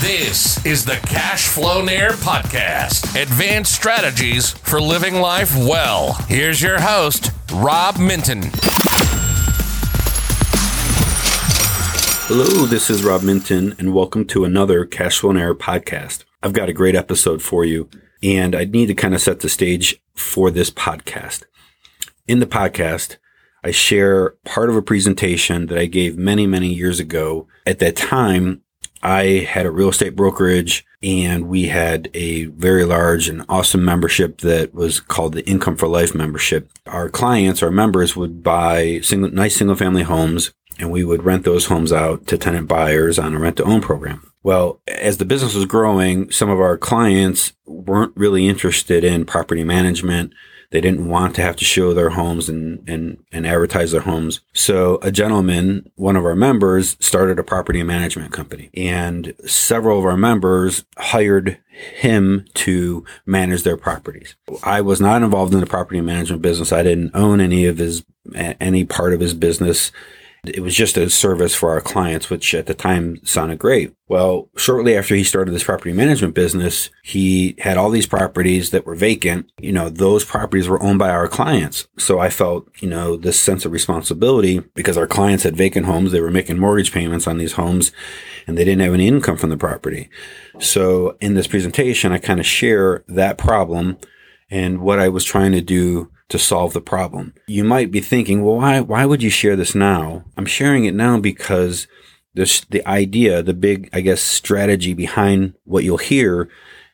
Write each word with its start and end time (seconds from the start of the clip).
This 0.00 0.64
is 0.64 0.86
the 0.86 0.94
Cashflowaire 0.94 2.12
Podcast 2.12 3.20
Advanced 3.20 3.74
Strategies 3.74 4.50
for 4.50 4.80
Living 4.80 5.16
Life 5.16 5.54
Well. 5.54 6.14
Here's 6.26 6.62
your 6.62 6.80
host, 6.80 7.30
Rob 7.52 7.98
Minton. 7.98 8.44
Hello, 12.28 12.64
this 12.64 12.88
is 12.88 13.04
Rob 13.04 13.22
Minton, 13.22 13.76
and 13.78 13.92
welcome 13.92 14.24
to 14.28 14.44
another 14.44 14.86
Cashflowaire 14.86 15.52
podcast. 15.52 16.24
I've 16.42 16.54
got 16.54 16.70
a 16.70 16.72
great 16.72 16.96
episode 16.96 17.42
for 17.42 17.66
you, 17.66 17.90
and 18.22 18.56
I 18.56 18.64
need 18.64 18.86
to 18.86 18.94
kind 18.94 19.14
of 19.14 19.20
set 19.20 19.40
the 19.40 19.50
stage 19.50 20.00
for 20.14 20.50
this 20.50 20.70
podcast. 20.70 21.42
In 22.26 22.40
the 22.40 22.46
podcast, 22.46 23.18
I 23.62 23.70
share 23.70 24.30
part 24.46 24.70
of 24.70 24.76
a 24.76 24.82
presentation 24.82 25.66
that 25.66 25.76
I 25.76 25.84
gave 25.84 26.16
many, 26.16 26.46
many 26.46 26.72
years 26.72 27.00
ago. 27.00 27.48
At 27.66 27.80
that 27.80 27.96
time, 27.96 28.62
I 29.02 29.46
had 29.48 29.66
a 29.66 29.70
real 29.70 29.88
estate 29.88 30.16
brokerage 30.16 30.84
and 31.02 31.48
we 31.48 31.68
had 31.68 32.10
a 32.12 32.46
very 32.46 32.84
large 32.84 33.28
and 33.28 33.44
awesome 33.48 33.84
membership 33.84 34.38
that 34.38 34.74
was 34.74 35.00
called 35.00 35.32
the 35.32 35.46
Income 35.46 35.76
for 35.76 35.88
Life 35.88 36.14
membership. 36.14 36.70
Our 36.86 37.08
clients, 37.08 37.62
our 37.62 37.70
members 37.70 38.14
would 38.14 38.42
buy 38.42 39.00
single, 39.02 39.30
nice 39.30 39.56
single 39.56 39.76
family 39.76 40.02
homes 40.02 40.52
and 40.78 40.90
we 40.90 41.04
would 41.04 41.24
rent 41.24 41.44
those 41.44 41.66
homes 41.66 41.92
out 41.92 42.26
to 42.26 42.38
tenant 42.38 42.68
buyers 42.68 43.18
on 43.18 43.34
a 43.34 43.38
rent 43.38 43.56
to 43.58 43.64
own 43.64 43.80
program. 43.80 44.30
Well, 44.42 44.80
as 44.88 45.18
the 45.18 45.26
business 45.26 45.54
was 45.54 45.66
growing, 45.66 46.30
some 46.30 46.48
of 46.48 46.60
our 46.60 46.78
clients 46.78 47.52
weren't 47.66 48.16
really 48.16 48.48
interested 48.48 49.04
in 49.04 49.26
property 49.26 49.64
management. 49.64 50.32
They 50.70 50.80
didn't 50.80 51.08
want 51.08 51.34
to 51.34 51.42
have 51.42 51.56
to 51.56 51.64
show 51.64 51.92
their 51.92 52.10
homes 52.10 52.48
and, 52.48 52.88
and, 52.88 53.22
and 53.32 53.46
advertise 53.46 53.90
their 53.90 54.02
homes. 54.02 54.40
So 54.52 54.98
a 55.02 55.10
gentleman, 55.10 55.90
one 55.96 56.16
of 56.16 56.24
our 56.24 56.36
members, 56.36 56.96
started 57.00 57.38
a 57.38 57.44
property 57.44 57.82
management 57.82 58.32
company 58.32 58.70
and 58.74 59.34
several 59.46 59.98
of 59.98 60.04
our 60.04 60.16
members 60.16 60.84
hired 60.96 61.58
him 61.98 62.44
to 62.54 63.04
manage 63.26 63.62
their 63.64 63.76
properties. 63.76 64.36
I 64.62 64.80
was 64.80 65.00
not 65.00 65.22
involved 65.22 65.54
in 65.54 65.60
the 65.60 65.66
property 65.66 66.00
management 66.00 66.42
business. 66.42 66.72
I 66.72 66.82
didn't 66.82 67.12
own 67.14 67.40
any 67.40 67.66
of 67.66 67.78
his, 67.78 68.04
any 68.34 68.84
part 68.84 69.12
of 69.12 69.20
his 69.20 69.34
business. 69.34 69.90
It 70.44 70.60
was 70.60 70.74
just 70.74 70.96
a 70.96 71.10
service 71.10 71.54
for 71.54 71.70
our 71.70 71.80
clients, 71.80 72.30
which 72.30 72.54
at 72.54 72.66
the 72.66 72.74
time 72.74 73.24
sounded 73.24 73.58
great. 73.58 73.94
Well, 74.08 74.48
shortly 74.56 74.96
after 74.96 75.14
he 75.14 75.22
started 75.22 75.52
this 75.52 75.64
property 75.64 75.92
management 75.92 76.34
business, 76.34 76.88
he 77.02 77.54
had 77.58 77.76
all 77.76 77.90
these 77.90 78.06
properties 78.06 78.70
that 78.70 78.86
were 78.86 78.94
vacant. 78.94 79.52
You 79.60 79.72
know, 79.72 79.88
those 79.90 80.24
properties 80.24 80.68
were 80.68 80.82
owned 80.82 80.98
by 80.98 81.10
our 81.10 81.28
clients. 81.28 81.88
So 81.98 82.18
I 82.18 82.30
felt, 82.30 82.68
you 82.80 82.88
know, 82.88 83.16
this 83.16 83.38
sense 83.38 83.64
of 83.64 83.72
responsibility 83.72 84.60
because 84.74 84.96
our 84.96 85.06
clients 85.06 85.44
had 85.44 85.56
vacant 85.56 85.86
homes. 85.86 86.10
They 86.10 86.20
were 86.20 86.30
making 86.30 86.58
mortgage 86.58 86.92
payments 86.92 87.26
on 87.26 87.38
these 87.38 87.52
homes 87.52 87.92
and 88.46 88.56
they 88.56 88.64
didn't 88.64 88.82
have 88.82 88.94
any 88.94 89.08
income 89.08 89.36
from 89.36 89.50
the 89.50 89.56
property. 89.56 90.08
So 90.58 91.16
in 91.20 91.34
this 91.34 91.46
presentation, 91.46 92.12
I 92.12 92.18
kind 92.18 92.40
of 92.40 92.46
share 92.46 93.04
that 93.08 93.38
problem 93.38 93.98
and 94.50 94.80
what 94.80 94.98
I 94.98 95.08
was 95.08 95.24
trying 95.24 95.52
to 95.52 95.60
do 95.60 96.10
to 96.30 96.38
solve 96.38 96.72
the 96.72 96.80
problem. 96.80 97.34
You 97.46 97.64
might 97.64 97.90
be 97.90 98.00
thinking, 98.00 98.42
well, 98.42 98.56
why, 98.56 98.80
why 98.80 99.04
would 99.04 99.22
you 99.22 99.30
share 99.30 99.56
this 99.56 99.74
now? 99.74 100.24
I'm 100.36 100.46
sharing 100.46 100.86
it 100.86 100.94
now 100.94 101.18
because 101.18 101.86
this, 102.34 102.60
the 102.62 102.86
idea, 102.88 103.42
the 103.42 103.54
big, 103.54 103.90
I 103.92 104.00
guess, 104.00 104.22
strategy 104.22 104.94
behind 104.94 105.54
what 105.64 105.84
you'll 105.84 105.98
hear 105.98 106.48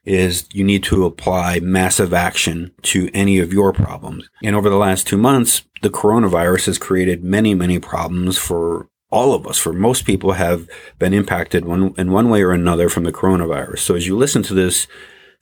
is 0.05 0.49
you 0.53 0.65
need 0.65 0.85
to 0.85 1.05
apply 1.05 1.61
massive 1.61 2.15
action 2.15 2.73
to 2.81 3.11
any 3.13 3.39
of 3.39 3.53
your 3.53 3.73
problems. 3.73 4.29
And 4.43 4.57
over 4.57 4.71
the 4.71 4.77
last 4.77 5.07
two 5.07 5.19
months, 5.19 5.63
the 5.83 5.91
coronavirus 5.91 6.67
has 6.67 6.79
created 6.79 7.25
many, 7.25 7.55
many 7.55 7.79
problems 7.79 8.39
for 8.39 8.89
all 9.11 9.35
of 9.35 9.47
us, 9.47 9.59
for 9.59 9.73
most 9.73 10.05
people 10.05 10.33
have 10.33 10.69
been 10.99 11.13
impacted 11.13 11.65
one, 11.65 11.95
in 11.97 12.11
one 12.11 12.29
way 12.29 12.43
or 12.43 12.53
another 12.53 12.89
from 12.89 13.05
the 13.05 13.13
coronavirus. 13.13 13.81
So 13.81 13.95
as 13.95 14.07
you 14.07 14.17
listen 14.17 14.43
to 14.45 14.55
this, 14.55 14.87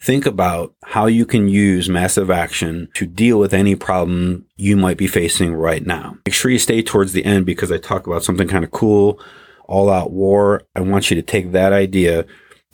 think 0.05 0.27
about 0.27 0.75
how 0.83 1.07
you 1.07 1.25
can 1.25 1.49
use 1.49 1.89
massive 1.89 2.31
action 2.31 2.89
to 2.95 3.07
deal 3.07 3.39
with 3.39 3.55
any 3.55 3.75
problem 3.75 4.45
you 4.57 4.77
might 4.77 4.99
be 4.99 5.07
facing 5.07 5.55
right 5.55 5.85
now. 5.85 6.17
Make 6.27 6.35
sure 6.35 6.51
you 6.51 6.59
stay 6.59 6.83
towards 6.83 7.13
the 7.13 7.25
end 7.25 7.47
because 7.47 7.73
I 7.73 7.79
talk 7.79 8.07
about 8.07 8.23
something 8.23 8.47
kind 8.47 8.65
of 8.65 8.71
cool, 8.71 9.19
all 9.67 9.89
out 9.89 10.13
war. 10.13 10.63
I 10.77 10.81
want 10.81 11.11
you 11.11 11.17
to 11.17 11.23
take 11.23 11.53
that 11.53 11.73
idea 11.73 12.27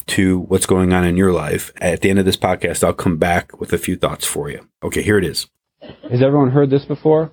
to 0.09 0.41
what's 0.41 0.67
going 0.67 0.93
on 0.93 1.05
in 1.05 1.17
your 1.17 1.33
life. 1.33 1.73
At 1.81 2.01
the 2.01 2.11
end 2.11 2.19
of 2.19 2.25
this 2.25 2.37
podcast, 2.37 2.83
I'll 2.83 2.93
come 2.93 3.17
back 3.17 3.61
with 3.61 3.73
a 3.73 3.79
few 3.79 3.97
thoughts 3.97 4.27
for 4.27 4.51
you. 4.51 4.67
Okay, 4.83 5.03
here 5.03 5.19
it 5.19 5.25
is. 5.25 5.47
Has 5.81 6.23
everyone 6.23 6.51
heard 6.51 6.71
this 6.71 6.85
before? 6.85 7.31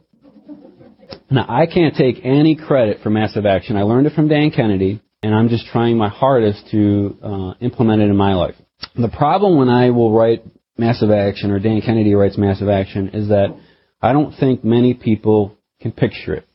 Now, 1.32 1.46
I 1.50 1.66
can't 1.66 1.96
take 1.96 2.24
any 2.24 2.56
credit 2.56 3.00
for 3.02 3.10
massive 3.10 3.46
action. 3.46 3.78
I 3.78 3.82
learned 3.82 4.08
it 4.08 4.14
from 4.14 4.28
Dan 4.28 4.52
Kennedy, 4.52 5.02
and 5.24 5.34
I'm 5.34 5.50
just 5.50 5.66
trying 5.68 5.98
my 5.98 6.10
hardest 6.10 6.70
to 6.72 7.18
uh, 7.24 7.54
implement 7.62 8.02
it 8.02 8.10
in 8.10 8.16
my 8.16 8.34
life. 8.36 8.56
The 8.96 9.10
problem 9.10 9.58
when 9.58 9.70
I 9.70 9.90
will 9.92 10.12
write 10.12 10.44
massive 10.78 11.12
action 11.12 11.52
or 11.52 11.60
Dan 11.60 11.82
Kennedy 11.82 12.14
writes 12.14 12.38
massive 12.38 12.70
action 12.70 13.10
is 13.10 13.30
that 13.30 13.56
I 14.02 14.14
don't 14.14 14.36
think 14.38 14.64
many 14.64 14.94
people 14.94 15.58
can 15.82 15.92
picture 15.92 16.34
it. 16.34 16.48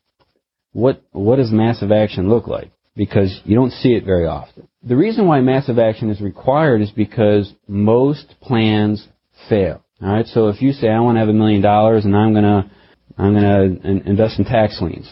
What 0.73 1.03
what 1.13 1.37
does 1.37 1.51
massive 1.51 1.93
action 1.93 2.29
look 2.29 2.47
like? 2.47 2.71
Because 2.97 3.41
you 3.45 3.55
don't 3.55 3.71
see 3.71 3.95
it 3.95 4.05
very 4.05 4.27
often. 4.27 4.69
The 4.83 4.97
reason 4.97 5.27
why 5.27 5.41
massive 5.41 5.79
action 5.79 6.11
is 6.11 6.21
required 6.21 6.83
is 6.83 6.91
because 6.91 7.53
most 7.69 8.35
plans 8.41 9.07
fail. 9.49 9.85
All 10.03 10.09
right, 10.09 10.27
so 10.27 10.49
if 10.49 10.61
you 10.61 10.73
say 10.73 10.89
I 10.89 11.01
want 11.01 11.17
to 11.17 11.21
have 11.21 11.29
a 11.29 11.33
million 11.33 11.63
dollars 11.63 12.05
and 12.05 12.17
I'm 12.17 12.35
gonna 12.35 12.71
I'm 13.19 13.35
gonna 13.35 14.01
invest 14.05 14.39
in 14.39 14.45
tax 14.45 14.81
liens, 14.81 15.09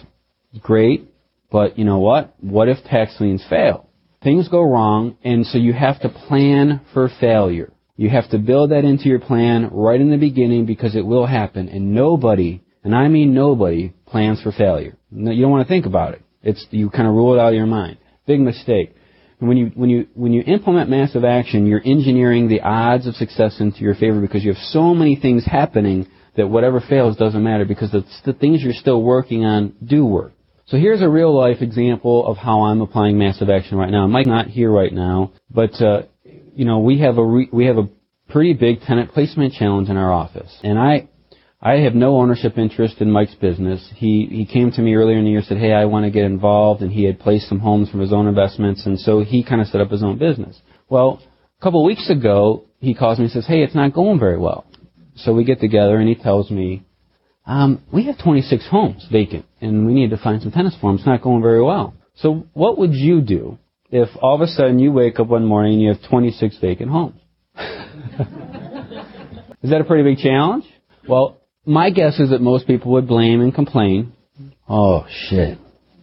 great, 0.60 1.08
but 1.50 1.78
you 1.78 1.84
know 1.84 1.98
what? 1.98 2.34
What 2.40 2.68
if 2.68 2.82
tax 2.84 3.20
liens 3.20 3.44
fail? 3.48 3.89
Things 4.22 4.48
go 4.48 4.62
wrong, 4.62 5.16
and 5.24 5.46
so 5.46 5.56
you 5.56 5.72
have 5.72 6.00
to 6.00 6.10
plan 6.10 6.82
for 6.92 7.08
failure. 7.20 7.72
You 7.96 8.10
have 8.10 8.28
to 8.30 8.38
build 8.38 8.70
that 8.70 8.84
into 8.84 9.08
your 9.08 9.18
plan 9.18 9.70
right 9.72 10.00
in 10.00 10.10
the 10.10 10.18
beginning 10.18 10.66
because 10.66 10.94
it 10.94 11.06
will 11.06 11.26
happen. 11.26 11.68
And 11.70 11.94
nobody, 11.94 12.62
and 12.84 12.94
I 12.94 13.08
mean 13.08 13.32
nobody, 13.32 13.94
plans 14.06 14.42
for 14.42 14.52
failure. 14.52 14.96
You 15.10 15.40
don't 15.40 15.50
want 15.50 15.66
to 15.66 15.72
think 15.72 15.86
about 15.86 16.14
it. 16.14 16.22
It's 16.42 16.66
you 16.70 16.90
kind 16.90 17.08
of 17.08 17.14
rule 17.14 17.34
it 17.34 17.40
out 17.40 17.48
of 17.48 17.54
your 17.54 17.66
mind. 17.66 17.98
Big 18.26 18.40
mistake. 18.40 18.94
When 19.38 19.56
you 19.56 19.72
when 19.74 19.88
you 19.88 20.06
when 20.14 20.34
you 20.34 20.42
implement 20.42 20.90
massive 20.90 21.24
action, 21.24 21.66
you're 21.66 21.82
engineering 21.82 22.48
the 22.48 22.60
odds 22.60 23.06
of 23.06 23.14
success 23.14 23.58
into 23.58 23.80
your 23.80 23.94
favor 23.94 24.20
because 24.20 24.44
you 24.44 24.52
have 24.52 24.62
so 24.64 24.94
many 24.94 25.16
things 25.16 25.46
happening 25.46 26.06
that 26.36 26.48
whatever 26.48 26.80
fails 26.86 27.16
doesn't 27.16 27.42
matter 27.42 27.64
because 27.64 27.90
the, 27.90 28.04
the 28.26 28.34
things 28.34 28.62
you're 28.62 28.74
still 28.74 29.02
working 29.02 29.46
on 29.46 29.74
do 29.82 30.04
work. 30.04 30.32
So 30.70 30.76
here's 30.76 31.02
a 31.02 31.08
real 31.08 31.36
life 31.36 31.62
example 31.62 32.24
of 32.24 32.36
how 32.36 32.62
I'm 32.62 32.80
applying 32.80 33.18
massive 33.18 33.50
action 33.50 33.76
right 33.76 33.90
now. 33.90 34.06
Mike's 34.06 34.28
not 34.28 34.46
here 34.46 34.70
right 34.70 34.92
now, 34.92 35.32
but 35.50 35.72
uh, 35.82 36.02
you 36.54 36.64
know 36.64 36.78
we 36.78 37.00
have 37.00 37.18
a 37.18 37.24
re- 37.24 37.48
we 37.52 37.66
have 37.66 37.76
a 37.76 37.88
pretty 38.28 38.52
big 38.52 38.80
tenant 38.82 39.10
placement 39.10 39.54
challenge 39.54 39.88
in 39.88 39.96
our 39.96 40.12
office, 40.12 40.56
and 40.62 40.78
I 40.78 41.08
I 41.60 41.78
have 41.78 41.96
no 41.96 42.18
ownership 42.18 42.56
interest 42.56 43.00
in 43.00 43.10
Mike's 43.10 43.34
business. 43.34 43.84
He 43.96 44.28
he 44.30 44.46
came 44.46 44.70
to 44.70 44.80
me 44.80 44.94
earlier 44.94 45.18
in 45.18 45.24
the 45.24 45.30
year 45.30 45.40
and 45.40 45.46
said, 45.48 45.58
"Hey, 45.58 45.72
I 45.72 45.86
want 45.86 46.04
to 46.04 46.10
get 46.12 46.22
involved," 46.22 46.82
and 46.82 46.92
he 46.92 47.02
had 47.02 47.18
placed 47.18 47.48
some 47.48 47.58
homes 47.58 47.90
from 47.90 47.98
his 47.98 48.12
own 48.12 48.28
investments, 48.28 48.86
and 48.86 48.96
so 48.96 49.24
he 49.24 49.42
kind 49.42 49.60
of 49.60 49.66
set 49.66 49.80
up 49.80 49.90
his 49.90 50.04
own 50.04 50.18
business. 50.18 50.56
Well, 50.88 51.20
a 51.60 51.64
couple 51.64 51.80
of 51.80 51.86
weeks 51.86 52.08
ago, 52.08 52.66
he 52.78 52.94
calls 52.94 53.18
me 53.18 53.24
and 53.24 53.32
says, 53.32 53.44
"Hey, 53.44 53.64
it's 53.64 53.74
not 53.74 53.92
going 53.92 54.20
very 54.20 54.38
well." 54.38 54.66
So 55.16 55.34
we 55.34 55.42
get 55.42 55.58
together, 55.58 55.96
and 55.96 56.08
he 56.08 56.14
tells 56.14 56.48
me, 56.48 56.84
um, 57.46 57.82
we 57.92 58.06
have 58.06 58.18
26 58.18 58.68
homes 58.68 59.06
vacant, 59.10 59.44
and 59.60 59.86
we 59.86 59.94
need 59.94 60.10
to 60.10 60.16
find 60.16 60.42
some 60.42 60.52
tenants 60.52 60.76
for 60.80 60.90
them. 60.90 60.96
It's 60.96 61.06
not 61.06 61.22
going 61.22 61.42
very 61.42 61.62
well. 61.62 61.94
So 62.16 62.46
what 62.52 62.78
would 62.78 62.92
you 62.92 63.20
do 63.22 63.58
if 63.90 64.08
all 64.20 64.34
of 64.34 64.40
a 64.40 64.46
sudden 64.46 64.78
you 64.78 64.92
wake 64.92 65.18
up 65.18 65.28
one 65.28 65.44
morning 65.46 65.74
and 65.74 65.82
you 65.82 65.88
have 65.88 66.02
26 66.08 66.58
vacant 66.58 66.90
homes? 66.90 67.20
is 69.62 69.70
that 69.70 69.80
a 69.80 69.84
pretty 69.84 70.04
big 70.04 70.18
challenge? 70.18 70.64
Well, 71.08 71.40
my 71.64 71.90
guess 71.90 72.18
is 72.18 72.30
that 72.30 72.40
most 72.40 72.66
people 72.66 72.92
would 72.92 73.08
blame 73.08 73.40
and 73.40 73.54
complain. 73.54 74.12
Oh, 74.68 75.06
shit. 75.28 75.58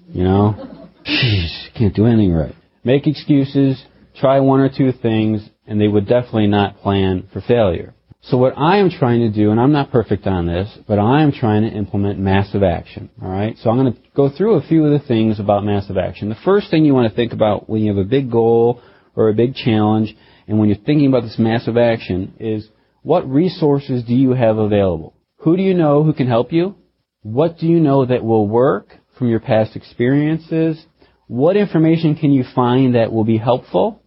You 0.10 0.24
know? 0.24 0.90
Jeez, 1.06 1.74
can't 1.78 1.96
do 1.96 2.06
anything 2.06 2.34
right. 2.34 2.56
Make 2.84 3.08
excuses, 3.08 3.82
try 4.20 4.40
one 4.40 4.60
or 4.60 4.70
two 4.70 4.92
things, 4.92 5.48
and 5.66 5.80
they 5.80 5.88
would 5.88 6.08
definitely 6.08 6.48
not 6.48 6.78
plan 6.80 7.28
for 7.32 7.42
failure. 7.42 7.94
So 8.30 8.36
what 8.36 8.58
I 8.58 8.80
am 8.80 8.90
trying 8.90 9.22
to 9.22 9.30
do, 9.30 9.52
and 9.52 9.60
I'm 9.60 9.72
not 9.72 9.90
perfect 9.90 10.28
on 10.28 10.48
this, 10.48 10.70
but 10.86 11.00
I 11.00 11.22
am 11.22 11.32
trying 11.32 11.62
to 11.62 11.70
implement 11.70 12.20
massive 12.20 12.62
action. 12.62 13.10
All 13.22 13.30
right. 13.30 13.56
So 13.60 13.70
I'm 13.70 13.78
going 13.78 13.94
to 13.94 14.00
go 14.18 14.30
through 14.30 14.56
a 14.56 14.68
few 14.68 14.86
of 14.86 15.00
the 15.00 15.08
things 15.08 15.40
about 15.40 15.64
massive 15.64 15.98
action. 15.98 16.28
The 16.28 16.36
first 16.44 16.70
thing 16.70 16.84
you 16.84 16.94
want 16.94 17.10
to 17.10 17.16
think 17.16 17.32
about 17.32 17.70
when 17.70 17.82
you 17.82 17.96
have 17.96 18.06
a 18.06 18.10
big 18.10 18.30
goal 18.30 18.82
or 19.16 19.30
a 19.30 19.34
big 19.34 19.56
challenge, 19.56 20.14
and 20.46 20.60
when 20.60 20.68
you're 20.68 20.78
thinking 20.78 21.08
about 21.08 21.24
this 21.24 21.40
massive 21.40 21.78
action, 21.78 22.34
is 22.38 22.68
what 23.02 23.30
resources 23.30 24.04
do 24.04 24.14
you 24.14 24.32
have 24.32 24.58
available? 24.58 25.14
Who 25.38 25.56
do 25.56 25.64
you 25.64 25.74
know 25.74 26.04
who 26.04 26.12
can 26.12 26.28
help 26.28 26.52
you? 26.52 26.76
What 27.22 27.58
do 27.60 27.66
you 27.66 27.80
know 27.80 28.06
that 28.06 28.26
will 28.26 28.46
work 28.46 28.90
from 29.18 29.30
your 29.30 29.40
past 29.40 29.78
experiences? 29.78 30.86
What 31.28 31.56
information 31.56 32.16
can 32.16 32.32
you 32.32 32.44
find 32.54 32.96
that 32.96 33.14
will 33.14 33.24
be 33.24 33.38
helpful? 33.38 34.02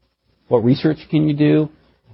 What 0.48 0.62
research 0.62 0.98
can 1.10 1.26
you 1.26 1.34
do? 1.34 1.70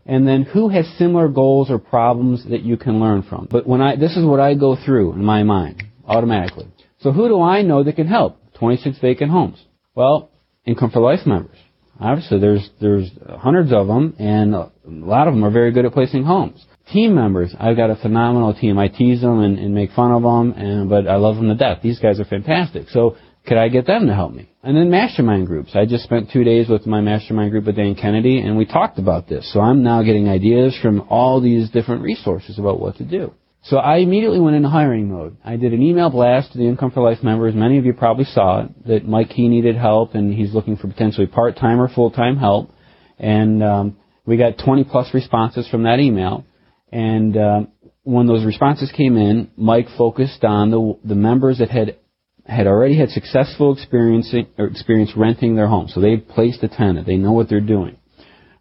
And 0.06 0.26
then 0.26 0.42
who 0.42 0.68
has 0.68 0.86
similar 0.98 1.28
goals 1.28 1.70
or 1.70 1.78
problems 1.78 2.48
that 2.48 2.62
you 2.62 2.76
can 2.76 3.00
learn 3.00 3.22
from. 3.22 3.48
But 3.50 3.66
when 3.66 3.80
I, 3.80 3.96
this 3.96 4.16
is 4.16 4.24
what 4.24 4.40
I 4.40 4.54
go 4.54 4.76
through 4.76 5.12
in 5.12 5.24
my 5.24 5.42
mind, 5.42 5.82
automatically. 6.06 6.68
So 7.00 7.12
who 7.12 7.28
do 7.28 7.40
I 7.40 7.62
know 7.62 7.82
that 7.82 7.96
can 7.96 8.06
help? 8.06 8.38
26 8.54 8.98
vacant 9.00 9.30
homes. 9.30 9.62
Well, 9.94 10.30
Income 10.64 10.90
for 10.90 11.00
Life 11.00 11.26
members. 11.26 11.56
Obviously, 11.98 12.38
there's 12.40 12.68
there's 12.80 13.10
hundreds 13.38 13.72
of 13.72 13.86
them, 13.86 14.14
and 14.18 14.54
a 14.54 14.70
lot 14.84 15.28
of 15.28 15.34
them 15.34 15.44
are 15.44 15.50
very 15.50 15.72
good 15.72 15.86
at 15.86 15.92
placing 15.92 16.24
homes. 16.24 16.62
Team 16.92 17.14
members, 17.14 17.54
I've 17.58 17.76
got 17.76 17.90
a 17.90 17.96
phenomenal 17.96 18.54
team. 18.54 18.78
I 18.78 18.88
tease 18.88 19.22
them 19.22 19.40
and, 19.40 19.58
and 19.58 19.74
make 19.74 19.92
fun 19.92 20.12
of 20.12 20.22
them, 20.22 20.52
and 20.52 20.90
but 20.90 21.08
I 21.08 21.16
love 21.16 21.36
them 21.36 21.48
to 21.48 21.54
death. 21.54 21.78
These 21.82 21.98
guys 21.98 22.20
are 22.20 22.24
fantastic. 22.26 22.90
So 22.90 23.16
could 23.46 23.56
I 23.56 23.68
get 23.68 23.86
them 23.86 24.06
to 24.08 24.14
help 24.14 24.34
me? 24.34 24.50
And 24.66 24.76
then 24.76 24.90
mastermind 24.90 25.46
groups. 25.46 25.76
I 25.76 25.86
just 25.86 26.02
spent 26.02 26.32
two 26.32 26.42
days 26.42 26.68
with 26.68 26.88
my 26.88 27.00
mastermind 27.00 27.52
group 27.52 27.66
with 27.66 27.76
Dan 27.76 27.94
Kennedy, 27.94 28.40
and 28.40 28.56
we 28.56 28.66
talked 28.66 28.98
about 28.98 29.28
this. 29.28 29.48
So 29.52 29.60
I'm 29.60 29.84
now 29.84 30.02
getting 30.02 30.28
ideas 30.28 30.76
from 30.82 31.02
all 31.08 31.40
these 31.40 31.70
different 31.70 32.02
resources 32.02 32.58
about 32.58 32.80
what 32.80 32.96
to 32.96 33.04
do. 33.04 33.32
So 33.62 33.76
I 33.76 33.98
immediately 33.98 34.40
went 34.40 34.56
into 34.56 34.68
hiring 34.68 35.08
mode. 35.08 35.36
I 35.44 35.54
did 35.54 35.72
an 35.72 35.82
email 35.82 36.10
blast 36.10 36.50
to 36.50 36.58
the 36.58 36.66
Income 36.66 36.90
for 36.90 37.00
Life 37.00 37.22
members. 37.22 37.54
Many 37.54 37.78
of 37.78 37.84
you 37.84 37.92
probably 37.92 38.24
saw 38.24 38.64
it, 38.64 38.86
that 38.88 39.06
Mike 39.06 39.30
Key 39.30 39.46
needed 39.46 39.76
help 39.76 40.16
and 40.16 40.34
he's 40.34 40.52
looking 40.52 40.76
for 40.76 40.88
potentially 40.88 41.28
part-time 41.28 41.80
or 41.80 41.86
full-time 41.86 42.36
help. 42.36 42.72
And 43.20 43.62
um, 43.62 43.96
we 44.24 44.36
got 44.36 44.58
20 44.58 44.82
plus 44.82 45.14
responses 45.14 45.68
from 45.68 45.84
that 45.84 46.00
email. 46.00 46.44
And 46.90 47.36
um, 47.36 47.68
when 48.02 48.26
those 48.26 48.44
responses 48.44 48.90
came 48.90 49.16
in, 49.16 49.48
Mike 49.56 49.86
focused 49.96 50.42
on 50.42 50.72
the, 50.72 50.98
the 51.04 51.14
members 51.14 51.58
that 51.58 51.70
had 51.70 51.98
had 52.46 52.66
already 52.66 52.98
had 52.98 53.10
successful 53.10 53.72
experience, 53.72 54.34
experience 54.58 55.12
renting 55.16 55.56
their 55.56 55.66
home. 55.66 55.88
So 55.88 56.00
they 56.00 56.16
placed 56.16 56.62
a 56.62 56.68
tenant. 56.68 57.06
They 57.06 57.16
know 57.16 57.32
what 57.32 57.48
they're 57.48 57.60
doing. 57.60 57.96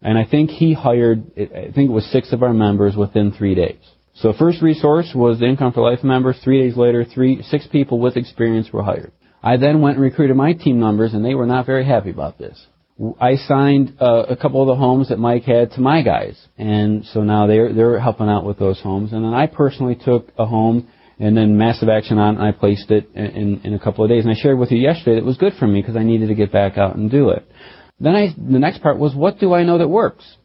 And 0.02 0.18
I 0.18 0.26
think 0.26 0.50
he 0.50 0.74
hired, 0.74 1.32
I 1.38 1.72
think 1.74 1.90
it 1.90 1.94
was 1.94 2.06
six 2.12 2.32
of 2.34 2.44
our 2.44 2.54
members 2.54 2.96
within 2.96 3.32
three 3.32 3.56
days. 3.56 3.80
So 4.16 4.34
first 4.34 4.62
resource 4.62 5.12
was 5.14 5.40
the 5.40 5.46
Income 5.46 5.74
for 5.74 5.82
Life 5.82 6.04
members. 6.04 6.40
Three 6.44 6.62
days 6.62 6.78
later, 6.78 7.04
three, 7.04 7.42
six 7.44 7.68
people 7.68 8.00
with 8.00 8.16
experience 8.16 8.72
were 8.72 8.84
hired. 8.84 9.12
I 9.44 9.58
then 9.58 9.82
went 9.82 9.98
and 9.98 10.04
recruited 10.04 10.36
my 10.36 10.54
team 10.54 10.80
members, 10.80 11.14
and 11.14 11.24
they 11.24 11.36
were 11.36 11.46
not 11.46 11.66
very 11.66 11.86
happy 11.86 12.10
about 12.10 12.38
this. 12.38 12.66
I 13.20 13.36
signed 13.36 13.98
uh, 14.00 14.24
a 14.30 14.38
couple 14.38 14.62
of 14.62 14.68
the 14.68 14.76
homes 14.76 15.10
that 15.10 15.20
Mike 15.20 15.44
had 15.44 15.72
to 15.72 15.82
my 15.82 16.02
guys, 16.02 16.40
and 16.58 17.06
so 17.06 17.24
now 17.24 17.46
they're 17.46 17.74
they're 17.74 18.00
helping 18.00 18.30
out 18.30 18.46
with 18.46 18.58
those 18.58 18.80
homes. 18.80 19.12
And 19.12 19.26
then 19.26 19.34
I 19.34 19.48
personally 19.48 19.96
took 19.96 20.30
a 20.38 20.46
home 20.46 20.88
and 21.20 21.36
then 21.36 21.58
massive 21.58 21.90
action 21.90 22.18
on, 22.18 22.36
and 22.36 22.44
I 22.44 22.52
placed 22.52 22.92
it 22.92 23.10
in, 23.16 23.26
in, 23.26 23.62
in 23.64 23.74
a 23.74 23.80
couple 23.80 24.04
of 24.04 24.10
days. 24.10 24.26
And 24.26 24.34
I 24.34 24.40
shared 24.40 24.60
with 24.60 24.72
you 24.72 24.78
yesterday 24.78 25.16
that 25.16 25.22
it 25.22 25.26
was 25.26 25.38
good 25.38 25.54
for 25.58 25.68
me 25.68 25.82
because 25.82 25.96
I 25.96 26.04
needed 26.04 26.28
to 26.28 26.36
get 26.36 26.52
back 26.52 26.78
out 26.78 26.96
and 26.96 27.10
do 27.10 27.30
it. 27.30 27.50
Then 28.00 28.16
I 28.16 28.36
the 28.38 28.60
next 28.60 28.82
part 28.82 28.98
was 28.98 29.16
what 29.16 29.40
do 29.40 29.54
I 29.54 29.64
know 29.64 29.78
that 29.78 29.88
works? 29.88 30.36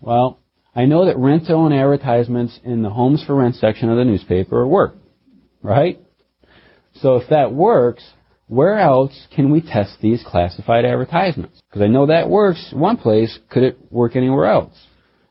Well, 0.00 0.38
I 0.74 0.86
know 0.86 1.04
that 1.04 1.18
rent-to-own 1.18 1.72
advertisements 1.72 2.58
in 2.64 2.82
the 2.82 2.90
homes 2.90 3.22
for 3.26 3.34
rent 3.34 3.56
section 3.56 3.90
of 3.90 3.98
the 3.98 4.04
newspaper 4.04 4.66
work, 4.66 4.96
right? 5.62 6.00
So 6.94 7.16
if 7.16 7.28
that 7.28 7.52
works, 7.52 8.02
where 8.46 8.78
else 8.78 9.26
can 9.34 9.52
we 9.52 9.60
test 9.60 9.98
these 10.00 10.22
classified 10.26 10.84
advertisements? 10.86 11.60
Because 11.68 11.82
I 11.82 11.88
know 11.88 12.06
that 12.06 12.30
works 12.30 12.72
one 12.74 12.96
place, 12.96 13.38
could 13.50 13.62
it 13.62 13.78
work 13.90 14.16
anywhere 14.16 14.46
else? 14.46 14.74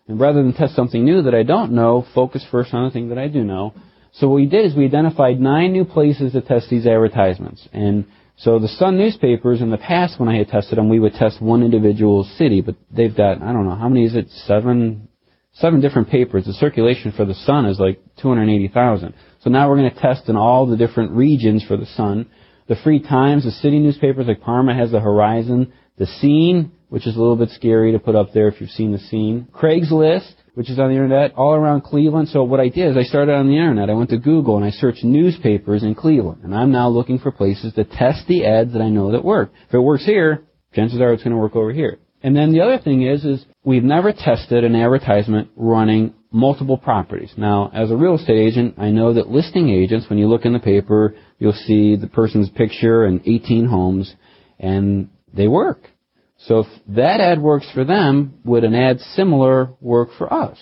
And 0.08 0.20
rather 0.20 0.44
than 0.44 0.54
test 0.54 0.76
something 0.76 1.04
new 1.04 1.24
that 1.24 1.36
I 1.36 1.44
don't 1.44 1.72
know, 1.72 2.06
focus 2.14 2.46
first 2.52 2.74
on 2.74 2.86
the 2.86 2.92
thing 2.92 3.10
that 3.10 3.18
I 3.18 3.28
do 3.28 3.44
know. 3.44 3.74
So 4.14 4.28
what 4.28 4.36
we 4.36 4.46
did 4.46 4.66
is 4.66 4.76
we 4.76 4.86
identified 4.86 5.40
nine 5.40 5.72
new 5.72 5.86
places 5.86 6.34
to 6.34 6.42
test 6.42 6.70
these 6.70 6.86
advertisements. 6.86 7.68
And 7.72 8.06
so 8.36 8.60
the 8.60 8.68
Sun 8.68 8.98
newspapers 8.98 9.62
in 9.62 9.70
the 9.70 9.78
past 9.78 10.20
when 10.20 10.28
I 10.28 10.38
had 10.38 10.50
tested 10.50 10.78
them, 10.78 10.90
we 10.90 11.00
would 11.00 11.14
test 11.14 11.42
one 11.42 11.64
individual 11.64 12.24
city, 12.38 12.62
but 12.62 12.76
they've 12.90 13.16
got, 13.16 13.42
I 13.42 13.54
don't 13.54 13.66
know, 13.66 13.76
how 13.76 13.88
many 13.88 14.06
is 14.06 14.16
it? 14.16 14.30
Seven, 14.48 15.08
seven 15.54 15.80
different 15.80 16.10
papers. 16.10 16.46
The 16.46 16.54
circulation 16.54 17.14
for 17.16 17.24
the 17.24 17.34
Sun 17.34 17.68
is 17.68 17.80
like 17.80 18.02
280,000. 18.22 19.14
So 19.42 19.50
now 19.50 19.70
we're 19.70 19.78
going 19.78 19.94
to 19.94 20.00
test 20.00 20.28
in 20.28 20.36
all 20.36 20.66
the 20.66 20.78
different 20.78 21.12
regions 21.12 21.64
for 21.64 21.78
the 21.78 21.86
Sun. 21.86 22.30
The 22.68 22.76
Free 22.78 23.00
Times, 23.00 23.44
the 23.44 23.52
city 23.52 23.80
newspapers 23.80 24.28
like 24.28 24.42
Parma 24.42 24.76
has 24.76 24.92
the 24.92 25.00
Horizon. 25.00 25.74
The 25.98 26.08
Scene, 26.08 26.72
which 26.90 27.08
is 27.08 27.16
a 27.16 27.20
little 27.20 27.36
bit 27.36 27.50
scary 27.50 27.92
to 27.92 28.00
put 28.00 28.16
up 28.16 28.34
there 28.34 28.48
if 28.48 28.60
you've 28.60 28.70
seen 28.72 28.92
the 28.92 29.00
Scene. 29.00 29.48
Craigslist, 29.54 30.34
which 30.54 30.70
is 30.70 30.80
on 30.80 30.90
the 30.90 30.96
internet 30.96 31.34
all 31.36 31.54
around 31.54 31.82
Cleveland. 31.82 32.28
So 32.30 32.44
what 32.44 32.60
I 32.60 32.70
did 32.70 32.92
is 32.92 32.98
I 32.98 33.04
started 33.04 33.34
on 33.34 33.48
the 33.48 33.58
internet. 33.58 33.90
I 33.90 33.94
went 33.94 34.10
to 34.10 34.18
Google 34.18 34.58
and 34.58 34.66
I 34.66 34.72
searched 34.72 35.04
newspapers 35.04 35.84
in 35.84 35.96
Cleveland. 35.96 36.44
And 36.44 36.54
I'm 36.54 36.72
now 36.72 36.90
looking 36.90 37.20
for 37.20 37.32
places 37.32 37.74
to 37.74 37.84
test 37.84 38.28
the 38.28 38.46
ads 38.46 38.74
that 38.74 38.82
I 38.82 38.90
know 38.90 39.12
that 39.12 39.24
work. 39.24 39.52
If 39.68 39.74
it 39.74 39.80
works 39.80 40.06
here, 40.06 40.44
chances 40.74 41.00
are 41.00 41.14
it's 41.14 41.24
going 41.24 41.36
to 41.36 41.42
work 41.42 41.56
over 41.56 41.72
here. 41.72 42.00
And 42.24 42.36
then 42.36 42.52
the 42.52 42.62
other 42.62 42.78
thing 42.78 43.02
is, 43.02 43.26
is 43.26 43.46
we've 43.64 43.84
never 43.84 44.14
tested 44.14 44.64
an 44.64 44.76
advertisement 44.76 45.50
running 45.56 46.14
multiple 46.32 46.78
properties. 46.78 47.34
Now, 47.36 47.72
as 47.74 47.92
a 47.92 47.96
real 47.96 48.16
estate 48.16 48.38
agent, 48.38 48.76
I 48.78 48.90
know 48.90 49.14
that 49.14 49.30
listing 49.30 49.70
agents, 49.70 50.08
when 50.10 50.20
you 50.20 50.28
look 50.28 50.46
in 50.46 50.54
the 50.54 50.60
paper, 50.60 51.16
you'll 51.40 51.54
see 51.54 51.96
the 51.96 52.08
person's 52.08 52.50
picture 52.50 53.06
and 53.06 53.22
18 53.26 53.66
homes, 53.66 54.14
and 54.60 55.10
they 55.34 55.48
work. 55.48 55.80
So 56.48 56.60
if 56.60 56.68
that 56.90 57.20
ad 57.20 57.42
works 57.42 57.70
for 57.74 57.84
them, 57.86 58.40
would 58.44 58.64
an 58.64 58.74
ad 58.74 59.00
similar 59.00 59.74
work 59.80 60.10
for 60.18 60.32
us? 60.34 60.58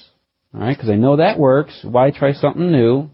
All 0.54 0.62
right, 0.62 0.76
because 0.76 0.90
I 0.90 0.96
know 0.96 1.18
that 1.18 1.40
works. 1.40 1.80
Why 1.84 2.12
try 2.12 2.34
something 2.34 2.72
new? 2.72 3.10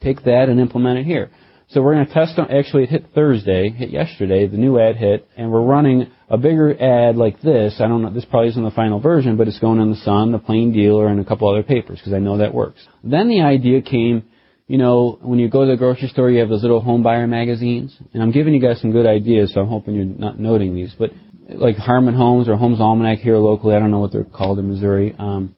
Take 0.00 0.22
that 0.24 0.48
and 0.48 0.60
implement 0.60 1.00
it 1.00 1.04
here. 1.04 1.30
So 1.68 1.82
we're 1.82 1.94
going 1.94 2.06
to 2.06 2.14
test 2.14 2.38
on, 2.38 2.50
actually 2.50 2.84
it 2.84 2.90
hit 2.90 3.06
Thursday, 3.12 3.70
hit 3.70 3.90
yesterday, 3.90 4.46
the 4.46 4.56
new 4.56 4.78
ad 4.78 4.96
hit, 4.96 5.28
and 5.36 5.50
we're 5.50 5.64
running 5.64 6.06
a 6.30 6.38
bigger 6.38 6.70
ad 6.80 7.16
like 7.16 7.40
this. 7.40 7.80
I 7.80 7.88
don't 7.88 8.02
know, 8.02 8.10
this 8.10 8.24
probably 8.24 8.50
isn't 8.50 8.62
the 8.62 8.70
final 8.70 9.00
version, 9.00 9.36
but 9.36 9.48
it's 9.48 9.58
going 9.58 9.80
in 9.80 9.90
the 9.90 9.96
Sun, 9.96 10.30
the 10.30 10.38
Plain 10.38 10.72
Dealer, 10.72 11.08
and 11.08 11.18
a 11.18 11.24
couple 11.24 11.48
other 11.48 11.64
papers, 11.64 11.98
because 11.98 12.12
I 12.12 12.20
know 12.20 12.38
that 12.38 12.54
works. 12.54 12.86
Then 13.02 13.28
the 13.28 13.40
idea 13.40 13.82
came, 13.82 14.22
you 14.68 14.78
know, 14.78 15.18
when 15.22 15.40
you 15.40 15.48
go 15.48 15.64
to 15.64 15.72
the 15.72 15.76
grocery 15.76 16.06
store, 16.06 16.30
you 16.30 16.38
have 16.38 16.48
those 16.48 16.62
little 16.62 16.80
home 16.80 17.02
buyer 17.02 17.26
magazines, 17.26 17.96
and 18.14 18.22
I'm 18.22 18.30
giving 18.30 18.54
you 18.54 18.60
guys 18.60 18.80
some 18.80 18.92
good 18.92 19.06
ideas, 19.06 19.52
so 19.52 19.60
I'm 19.60 19.68
hoping 19.68 19.96
you're 19.96 20.04
not 20.04 20.38
noting 20.38 20.72
these, 20.72 20.94
but 20.96 21.10
like 21.48 21.76
Harmon 21.76 22.14
Homes 22.14 22.48
or 22.48 22.56
Homes 22.56 22.80
Almanac 22.80 23.18
here 23.18 23.36
locally, 23.36 23.74
I 23.74 23.78
don't 23.78 23.90
know 23.90 24.00
what 24.00 24.12
they're 24.12 24.24
called 24.24 24.58
in 24.58 24.68
Missouri, 24.68 25.14
um, 25.18 25.56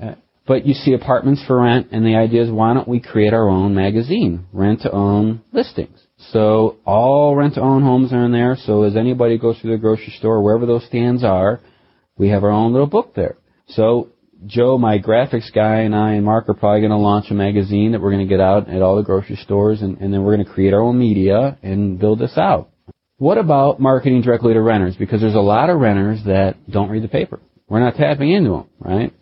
uh, 0.00 0.14
but 0.46 0.66
you 0.66 0.74
see 0.74 0.92
apartments 0.92 1.42
for 1.46 1.60
rent, 1.60 1.88
and 1.92 2.04
the 2.04 2.16
idea 2.16 2.42
is 2.42 2.50
why 2.50 2.74
don't 2.74 2.88
we 2.88 3.00
create 3.00 3.32
our 3.32 3.48
own 3.48 3.74
magazine, 3.74 4.46
rent 4.52 4.80
to 4.82 4.90
own 4.90 5.42
listings. 5.52 5.98
So 6.30 6.76
all 6.84 7.34
rent 7.34 7.54
to 7.54 7.60
own 7.60 7.82
homes 7.82 8.12
are 8.12 8.24
in 8.24 8.32
there. 8.32 8.56
So 8.64 8.82
as 8.82 8.96
anybody 8.96 9.38
goes 9.38 9.58
through 9.58 9.72
the 9.72 9.78
grocery 9.78 10.14
store, 10.18 10.42
wherever 10.42 10.66
those 10.66 10.84
stands 10.86 11.24
are, 11.24 11.60
we 12.16 12.28
have 12.28 12.44
our 12.44 12.50
own 12.50 12.72
little 12.72 12.86
book 12.86 13.14
there. 13.14 13.36
So 13.68 14.10
Joe, 14.46 14.76
my 14.78 14.98
graphics 14.98 15.52
guy, 15.52 15.80
and 15.80 15.94
I 15.94 16.14
and 16.14 16.24
Mark 16.24 16.48
are 16.48 16.54
probably 16.54 16.80
going 16.80 16.90
to 16.90 16.96
launch 16.96 17.26
a 17.30 17.34
magazine 17.34 17.92
that 17.92 18.00
we're 18.00 18.10
going 18.10 18.26
to 18.26 18.30
get 18.30 18.40
out 18.40 18.68
at 18.68 18.82
all 18.82 18.96
the 18.96 19.02
grocery 19.02 19.36
stores, 19.36 19.82
and, 19.82 19.98
and 19.98 20.12
then 20.12 20.24
we're 20.24 20.34
going 20.34 20.46
to 20.46 20.52
create 20.52 20.74
our 20.74 20.80
own 20.80 20.98
media 20.98 21.58
and 21.62 21.98
build 21.98 22.18
this 22.18 22.36
out. 22.36 22.71
What 23.22 23.38
about 23.38 23.78
marketing 23.78 24.22
directly 24.22 24.52
to 24.52 24.60
renters? 24.60 24.96
Because 24.96 25.20
there's 25.20 25.36
a 25.36 25.38
lot 25.38 25.70
of 25.70 25.78
renters 25.78 26.24
that 26.26 26.56
don't 26.68 26.90
read 26.90 27.04
the 27.04 27.08
paper. 27.08 27.38
We're 27.68 27.78
not 27.78 27.94
tapping 27.94 28.32
into 28.32 28.50
them, 28.50 28.66
right? 28.80 29.14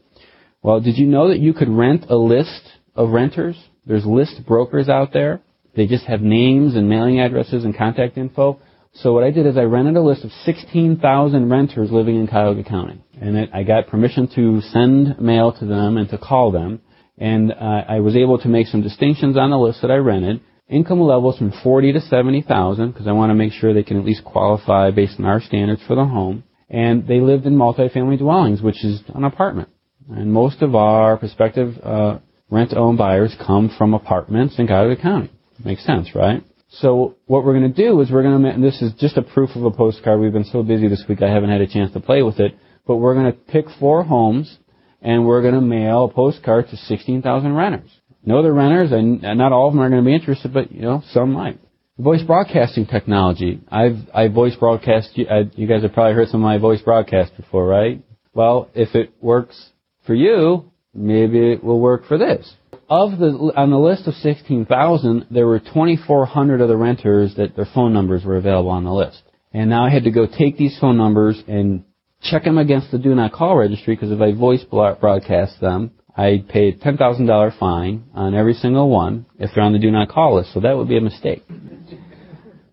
Well, 0.63 0.81
did 0.81 0.97
you 0.97 1.07
know 1.07 1.29
that 1.29 1.39
you 1.39 1.53
could 1.53 1.69
rent 1.69 2.07
a 2.09 2.17
list 2.17 2.63
of 2.95 3.11
renters? 3.11 3.63
There's 3.85 4.07
list 4.07 4.41
brokers 4.47 4.89
out 4.89 5.13
there. 5.13 5.43
They 5.77 5.87
just 5.87 6.07
have 6.07 6.23
names 6.23 6.77
and 6.77 6.89
mailing 6.89 7.21
addresses 7.21 7.67
and 7.67 7.77
contact 7.77 8.17
info. 8.17 8.59
So 8.95 9.13
what 9.13 9.23
I 9.23 9.33
did 9.33 9.45
is 9.45 9.59
I 9.59 9.65
rented 9.65 9.97
a 9.97 10.01
list 10.01 10.25
of 10.25 10.31
16,000 10.47 11.51
renters 11.51 11.93
living 11.93 12.19
in 12.19 12.27
Cuyahoga 12.27 12.65
County. 12.65 13.05
And 13.21 13.37
it, 13.37 13.51
I 13.53 13.65
got 13.65 13.89
permission 13.89 14.29
to 14.35 14.63
send 14.63 15.21
mail 15.21 15.53
to 15.59 15.67
them 15.67 15.99
and 15.99 16.09
to 16.09 16.17
call 16.17 16.53
them. 16.53 16.81
And 17.19 17.53
uh, 17.53 17.85
I 17.87 18.01
was 18.01 18.17
able 18.17 18.39
to 18.39 18.49
make 18.49 18.69
some 18.69 18.81
distinctions 18.81 19.37
on 19.37 19.51
the 19.51 19.59
list 19.59 19.83
that 19.83 19.91
I 19.91 19.97
rented. 19.97 20.41
Income 20.71 21.01
levels 21.01 21.37
from 21.37 21.53
40 21.65 21.95
to 21.95 22.01
70,000 22.01 22.93
because 22.93 23.09
I 23.09 23.13
want 23.13 23.31
to 23.31 23.35
make 23.35 23.53
sure 23.53 23.75
they 23.75 23.83
can 23.83 23.99
at 23.99 24.05
least 24.05 24.25
qualify 24.25 24.93
based 24.93 25.19
on 25.19 25.25
our 25.25 25.41
standards 25.41 25.83
for 25.85 25.97
the 25.97 26.05
home. 26.05 26.45
And 26.69 27.09
they 27.09 27.21
lived 27.21 27.45
in 27.45 27.57
multifamily 27.57 28.19
dwellings, 28.19 28.63
which 28.63 28.85
is 28.85 29.03
an 29.13 29.25
apartment. 29.25 29.69
And 30.09 30.33
most 30.33 30.63
of 30.63 30.77
our 30.77 31.17
prospective 31.17 31.77
uh, 31.83 32.19
rent-owned 32.51 32.99
buyers 32.99 33.35
come 33.45 33.75
from 33.77 33.95
apartments 33.95 34.61
in 34.61 34.69
Cuyahoga 34.69 35.03
County. 35.03 35.33
Makes 35.65 35.85
sense, 35.85 36.15
right? 36.15 36.45
So 36.69 37.17
what 37.27 37.45
we're 37.45 37.59
going 37.59 37.73
to 37.73 37.83
do 37.83 38.01
is 38.01 38.13
we're 38.13 38.23
going 38.23 38.41
to, 38.41 38.61
this 38.61 38.81
is 38.81 38.93
just 38.93 39.17
a 39.17 39.23
proof 39.23 39.51
of 39.57 39.65
a 39.65 39.73
postcard. 39.73 40.21
We've 40.21 40.33
been 40.33 40.45
so 40.45 40.63
busy 40.63 40.87
this 40.87 41.05
week 41.09 41.21
I 41.21 41.29
haven't 41.29 41.51
had 41.51 41.61
a 41.61 41.67
chance 41.67 41.93
to 41.95 42.01
play 42.01 42.23
with 42.23 42.39
it. 42.39 42.57
But 42.87 42.97
we're 42.97 43.15
going 43.15 43.33
to 43.33 43.39
pick 43.39 43.65
four 43.81 44.05
homes 44.05 44.59
and 45.03 45.27
we're 45.27 45.43
going 45.43 45.55
to 45.55 45.61
mail 45.61 46.05
a 46.05 46.15
postcard 46.15 46.69
to 46.69 46.77
16,000 46.77 47.55
renters. 47.55 47.91
No 48.25 48.39
other 48.39 48.53
renters, 48.53 48.93
and 48.93 49.23
not 49.23 49.53
all 49.53 49.69
of 49.69 49.75
them 49.75 49.83
are 49.83 49.91
going 49.91 50.03
to 50.03 50.07
be 50.07 50.15
interested, 50.15 50.53
but 50.53 50.73
you 50.73 50.83
know, 50.83 51.03
some 51.13 51.33
might. 51.33 51.59
Voice 51.99 52.23
broadcasting 52.23 52.87
technology. 52.87 53.61
I've 53.69 53.97
I 54.15 54.29
voice 54.29 54.57
broadcast. 54.57 55.11
You, 55.15 55.27
I, 55.29 55.51
you 55.55 55.67
guys 55.67 55.83
have 55.83 55.93
probably 55.93 56.15
heard 56.15 56.29
some 56.29 56.41
of 56.41 56.45
my 56.45 56.59
voice 56.59 56.81
broadcasts 56.81 57.37
before, 57.37 57.67
right? 57.67 58.03
Well, 58.33 58.71
if 58.75 58.95
it 58.95 59.13
works 59.21 59.71
for 60.07 60.15
you, 60.15 60.71
maybe 60.95 61.53
it 61.53 61.63
will 61.63 61.81
work 61.81 62.07
for 62.07 62.17
this 62.17 62.55
of 62.91 63.19
the 63.19 63.53
on 63.57 63.71
the 63.71 63.79
list 63.79 64.09
of 64.09 64.15
16,000, 64.15 65.27
there 65.31 65.47
were 65.47 65.61
2,400 65.61 66.61
of 66.61 66.69
the 66.69 66.77
renters 66.77 67.35
that 67.37 67.55
their 67.55 67.69
phone 67.73 67.93
numbers 67.93 68.25
were 68.25 68.37
available 68.37 68.71
on 68.71 68.85
the 68.85 68.93
list. 68.93 69.23
And 69.55 69.71
now 69.71 69.87
I 69.87 69.91
had 69.91 70.05
to 70.05 70.11
go 70.11 70.27
take 70.27 70.59
these 70.59 70.77
phone 70.81 70.97
numbers 70.97 71.41
and 71.47 71.85
check 72.21 72.45
them 72.45 72.59
against 72.59 72.91
the 72.91 72.99
do 72.99 73.15
not 73.15 73.33
call 73.33 73.57
registry 73.57 73.95
because 73.95 74.11
if 74.11 74.21
I 74.21 74.33
voice 74.33 74.65
broadcast 74.65 75.61
them, 75.61 75.93
I'd 76.17 76.49
pay 76.49 76.69
a 76.69 76.73
$10,000 76.73 77.59
fine 77.59 78.05
on 78.15 78.35
every 78.35 78.55
single 78.55 78.89
one 78.91 79.27
if 79.39 79.51
they're 79.55 79.65
on 79.65 79.73
the 79.73 79.79
do 79.79 79.91
not 79.91 80.09
call 80.09 80.37
list. 80.37 80.53
So 80.53 80.61
that 80.61 80.77
would 80.77 80.89
be 80.89 80.99
a 80.99 81.01
mistake. 81.01 81.43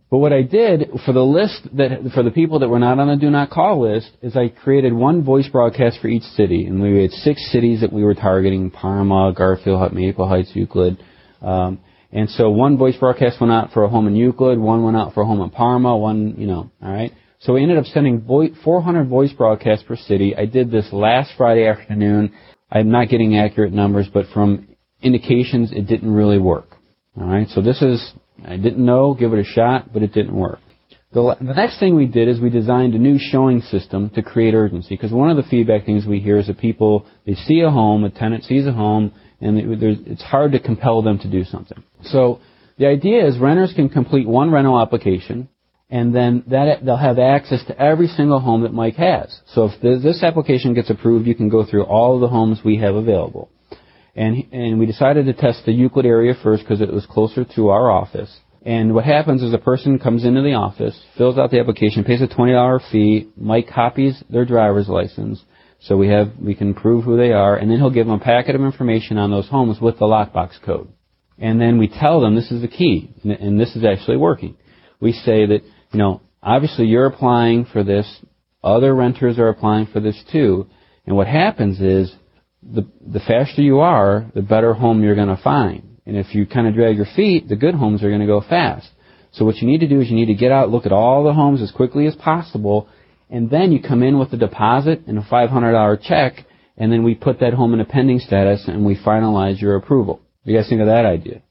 But 0.10 0.20
what 0.20 0.32
I 0.32 0.42
did 0.42 0.90
for 1.06 1.12
the 1.12 1.24
list 1.24 1.68
that 1.74 2.12
for 2.14 2.24
the 2.24 2.32
people 2.32 2.60
that 2.60 2.70
were 2.70 2.80
not 2.80 2.98
on 2.98 3.10
the 3.10 3.18
do 3.18 3.30
not 3.30 3.50
call 3.50 3.82
list 3.82 4.10
is 4.22 4.38
I 4.38 4.48
created 4.48 4.94
one 4.94 5.24
voice 5.24 5.50
broadcast 5.50 6.00
for 6.02 6.08
each 6.08 6.24
city, 6.24 6.66
and 6.66 6.82
we 6.82 7.02
had 7.02 7.12
six 7.12 7.52
cities 7.52 7.82
that 7.82 7.92
we 7.92 8.06
were 8.06 8.14
targeting: 8.14 8.72
Parma, 8.72 9.34
Garfield, 9.36 9.92
Maple 9.92 10.28
Heights, 10.28 10.52
Euclid. 10.54 10.98
Um, 11.42 11.80
and 12.12 12.30
so 12.30 12.50
one 12.50 12.78
voice 12.78 12.96
broadcast 12.98 13.42
went 13.42 13.52
out 13.52 13.72
for 13.74 13.84
a 13.84 13.90
home 13.90 14.08
in 14.08 14.16
Euclid, 14.16 14.58
one 14.58 14.84
went 14.84 14.96
out 14.96 15.14
for 15.14 15.24
a 15.24 15.26
home 15.26 15.42
in 15.42 15.50
Parma, 15.50 15.98
one, 15.98 16.36
you 16.38 16.48
know, 16.48 16.72
all 16.82 16.92
right. 16.92 17.12
So 17.40 17.54
we 17.54 17.62
ended 17.62 17.78
up 17.78 17.86
sending 17.86 18.26
400 18.64 19.08
voice 19.08 19.32
broadcasts 19.34 19.86
per 19.86 19.96
city. 19.96 20.36
I 20.36 20.46
did 20.46 20.72
this 20.72 20.92
last 20.92 21.32
Friday 21.38 21.68
afternoon. 21.68 22.34
I'm 22.70 22.92
not 22.92 23.10
getting 23.10 23.38
accurate 23.38 23.74
numbers, 23.74 24.08
but 24.14 24.26
from 24.34 24.68
indications, 25.02 25.72
it 25.72 25.88
didn't 25.88 26.12
really 26.12 26.40
work. 26.40 26.76
All 27.16 27.26
right. 27.28 27.48
So 27.50 27.62
this 27.62 27.82
is 27.82 28.14
I 28.46 28.58
didn't 28.58 28.86
know, 28.86 29.14
give 29.14 29.34
it 29.34 29.40
a 29.40 29.44
shot, 29.44 29.92
but 29.94 30.04
it 30.04 30.14
didn't 30.14 30.36
work. 30.36 30.60
The, 31.14 31.36
the 31.40 31.54
next 31.54 31.80
thing 31.80 31.96
we 31.96 32.06
did 32.06 32.28
is 32.28 32.40
we 32.40 32.50
designed 32.50 32.94
a 32.94 33.00
new 33.00 33.18
showing 33.18 33.62
system 33.62 34.10
to 34.12 34.22
create 34.22 34.54
urgency. 34.54 34.96
Because 34.96 35.12
one 35.12 35.30
of 35.30 35.38
the 35.38 35.50
feedback 35.50 35.86
things 35.86 36.06
we 36.06 36.20
hear 36.20 36.38
is 36.38 36.48
that 36.48 36.60
people 36.60 37.06
they 37.26 37.34
see 37.34 37.62
a 37.62 37.72
home, 37.72 38.04
a 38.04 38.10
tenant 38.10 38.44
sees 38.44 38.68
a 38.68 38.74
home, 38.74 39.14
and 39.40 39.58
it's 39.58 40.22
hard 40.22 40.52
to 40.52 40.60
compel 40.60 41.02
them 41.02 41.18
to 41.20 41.30
do 41.30 41.44
something. 41.44 41.82
So 42.04 42.40
the 42.78 42.88
idea 42.88 43.26
is 43.26 43.40
renters 43.40 43.74
can 43.76 43.90
complete 43.90 44.28
one 44.28 44.52
rental 44.52 44.80
application, 44.80 45.50
and 45.90 46.14
then 46.14 46.44
that 46.48 46.86
they'll 46.86 46.98
have 46.98 47.20
access 47.20 47.64
to 47.66 47.80
every 47.80 48.08
single 48.08 48.40
home 48.40 48.64
that 48.64 48.74
Mike 48.74 48.96
has. 48.96 49.40
So 49.54 49.70
if 49.72 49.82
this 49.82 50.22
application 50.24 50.74
gets 50.74 50.90
approved, 50.90 51.28
you 51.28 51.36
can 51.36 51.50
go 51.50 51.66
through 51.66 51.84
all 51.84 52.16
of 52.16 52.22
the 52.22 52.28
homes 52.28 52.60
we 52.64 52.78
have 52.78 52.96
available. 52.96 53.50
And, 54.16 54.52
and 54.52 54.80
we 54.80 54.86
decided 54.86 55.28
to 55.28 55.34
test 55.34 55.66
the 55.66 55.72
Euclid 55.72 56.06
area 56.06 56.34
first 56.42 56.64
because 56.64 56.82
it 56.82 56.92
was 56.92 57.06
closer 57.06 57.46
to 57.56 57.70
our 57.70 57.90
office. 57.90 58.36
And 58.66 58.94
what 58.94 59.06
happens 59.06 59.44
is 59.44 59.54
a 59.54 59.60
person 59.60 60.00
comes 60.00 60.26
into 60.26 60.42
the 60.42 60.56
office, 60.56 61.00
fills 61.18 61.38
out 61.38 61.52
the 61.52 61.60
application, 61.60 62.04
pays 62.04 62.22
a 62.22 62.28
$20 62.28 62.92
fee, 62.92 63.30
Mike 63.38 63.70
copies 63.74 64.22
their 64.30 64.44
driver's 64.44 64.90
license, 64.90 65.42
so 65.80 65.96
we 65.96 66.10
have, 66.10 66.32
we 66.42 66.56
can 66.56 66.74
prove 66.74 67.06
who 67.06 67.16
they 67.16 67.32
are, 67.32 67.56
and 67.56 67.70
then 67.70 67.78
he'll 67.78 67.92
give 67.92 68.08
them 68.08 68.20
a 68.20 68.24
packet 68.24 68.56
of 68.56 68.62
information 68.62 69.18
on 69.18 69.32
those 69.32 69.48
homes 69.48 69.80
with 69.80 70.00
the 70.00 70.06
lockbox 70.06 70.62
code. 70.66 70.90
And 71.38 71.62
then 71.62 71.78
we 71.78 71.88
tell 71.88 72.20
them 72.20 72.36
this 72.36 72.52
is 72.52 72.62
the 72.62 72.68
key, 72.68 73.12
and 73.24 73.60
this 73.60 73.76
is 73.76 73.86
actually 73.86 74.18
working. 74.18 74.58
We 75.00 75.12
say 75.14 75.46
that, 75.46 75.62
you 75.92 76.00
know, 76.00 76.22
obviously 76.42 76.86
you're 76.86 77.06
applying 77.06 77.66
for 77.66 77.84
this, 77.84 78.22
other 78.64 78.94
renters 78.94 79.40
are 79.40 79.50
applying 79.50 79.88
for 79.88 80.00
this 80.00 80.22
too, 80.32 80.68
and 81.06 81.16
what 81.16 81.28
happens 81.28 81.80
is 81.80 82.14
the, 82.62 82.86
the 83.06 83.20
faster 83.20 83.62
you 83.62 83.80
are, 83.80 84.30
the 84.36 84.42
better 84.42 84.74
home 84.74 85.04
you're 85.04 85.16
going 85.16 85.36
to 85.36 85.42
find. 85.42 85.98
And 86.06 86.18
if 86.18 86.34
you 86.34 86.46
kind 86.46 86.68
of 86.68 86.74
drag 86.74 86.96
your 86.96 87.08
feet, 87.16 87.48
the 87.48 87.56
good 87.56 87.76
homes 87.76 88.04
are 88.04 88.10
going 88.10 88.22
to 88.22 88.28
go 88.28 88.42
fast. 88.42 88.90
So 89.32 89.46
what 89.46 89.58
you 89.58 89.68
need 89.68 89.82
to 89.82 89.88
do 89.88 90.02
is 90.02 90.10
you 90.10 90.16
need 90.16 90.28
to 90.28 90.34
get 90.34 90.52
out, 90.52 90.70
look 90.70 90.86
at 90.86 90.92
all 90.92 91.24
the 91.24 91.34
homes 91.34 91.62
as 91.62 91.72
quickly 91.72 92.08
as 92.08 92.16
possible, 92.16 92.90
and 93.30 93.50
then 93.50 93.72
you 93.72 93.82
come 93.82 94.04
in 94.04 94.18
with 94.18 94.32
a 94.34 94.38
deposit 94.38 95.02
and 95.08 95.18
a 95.18 95.22
$500 95.22 96.02
check, 96.02 96.46
and 96.78 96.92
then 96.92 97.04
we 97.04 97.16
put 97.16 97.40
that 97.42 97.54
home 97.54 97.74
in 97.74 97.80
a 97.80 97.86
pending 97.86 98.20
status 98.20 98.64
and 98.68 98.86
we 98.86 98.98
finalize 98.98 99.62
your 99.62 99.76
approval. 99.76 100.16
What 100.16 100.46
do 100.46 100.52
you 100.52 100.58
guys 100.58 100.70
think 100.70 100.82
of 100.82 100.88
that 100.88 101.06
idea? 101.06 101.42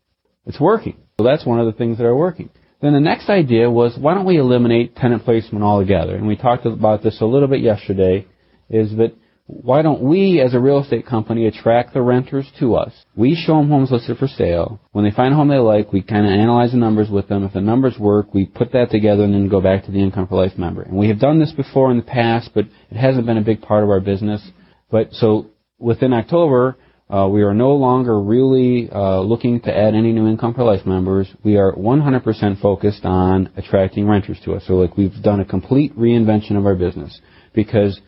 It's 0.46 0.60
working. 0.60 0.96
So 1.18 1.24
that's 1.24 1.44
one 1.44 1.60
of 1.60 1.66
the 1.66 1.72
things 1.72 1.98
that 1.98 2.06
are 2.06 2.16
working. 2.16 2.50
Then 2.80 2.92
the 2.92 3.00
next 3.00 3.28
idea 3.28 3.70
was 3.70 3.96
why 3.98 4.14
don't 4.14 4.26
we 4.26 4.38
eliminate 4.38 4.96
tenant 4.96 5.24
placement 5.24 5.64
altogether? 5.64 6.14
And 6.14 6.26
we 6.26 6.36
talked 6.36 6.66
about 6.66 7.02
this 7.02 7.20
a 7.20 7.26
little 7.26 7.48
bit 7.48 7.60
yesterday, 7.60 8.26
is 8.68 8.96
that 8.96 9.14
why 9.48 9.82
don't 9.82 10.02
we, 10.02 10.40
as 10.40 10.54
a 10.54 10.60
real 10.60 10.80
estate 10.80 11.06
company, 11.06 11.46
attract 11.46 11.94
the 11.94 12.02
renters 12.02 12.50
to 12.58 12.74
us? 12.74 12.92
We 13.14 13.36
show 13.36 13.58
them 13.58 13.68
homes 13.68 13.92
listed 13.92 14.18
for 14.18 14.26
sale. 14.26 14.80
When 14.90 15.04
they 15.04 15.12
find 15.12 15.32
a 15.32 15.36
home 15.36 15.48
they 15.48 15.58
like, 15.58 15.92
we 15.92 16.02
kind 16.02 16.26
of 16.26 16.32
analyze 16.32 16.72
the 16.72 16.78
numbers 16.78 17.08
with 17.08 17.28
them. 17.28 17.44
If 17.44 17.52
the 17.52 17.60
numbers 17.60 17.96
work, 17.96 18.34
we 18.34 18.46
put 18.46 18.72
that 18.72 18.90
together 18.90 19.22
and 19.22 19.32
then 19.32 19.48
go 19.48 19.60
back 19.60 19.84
to 19.84 19.92
the 19.92 20.02
Income 20.02 20.26
for 20.26 20.42
Life 20.42 20.58
member. 20.58 20.82
And 20.82 20.96
we 20.96 21.08
have 21.08 21.20
done 21.20 21.38
this 21.38 21.52
before 21.52 21.92
in 21.92 21.96
the 21.96 22.02
past, 22.02 22.50
but 22.54 22.64
it 22.90 22.96
hasn't 22.96 23.26
been 23.26 23.38
a 23.38 23.42
big 23.42 23.62
part 23.62 23.84
of 23.84 23.90
our 23.90 24.00
business. 24.00 24.42
But 24.90 25.12
so 25.12 25.50
within 25.78 26.12
October, 26.12 26.76
uh, 27.08 27.28
we 27.30 27.42
are 27.42 27.54
no 27.54 27.72
longer 27.72 28.20
really 28.20 28.90
uh, 28.90 29.20
looking 29.20 29.60
to 29.60 29.76
add 29.76 29.94
any 29.94 30.12
new 30.12 30.26
Income 30.26 30.54
for 30.54 30.64
Life 30.64 30.84
members. 30.84 31.28
We 31.44 31.56
are 31.56 31.72
100% 31.72 32.60
focused 32.60 33.04
on 33.04 33.50
attracting 33.56 34.08
renters 34.08 34.40
to 34.44 34.54
us. 34.54 34.64
So 34.66 34.74
like 34.74 34.96
we've 34.96 35.22
done 35.22 35.40
a 35.40 35.44
complete 35.44 35.96
reinvention 35.96 36.56
of 36.56 36.66
our 36.66 36.74
business 36.74 37.20
because 37.54 38.00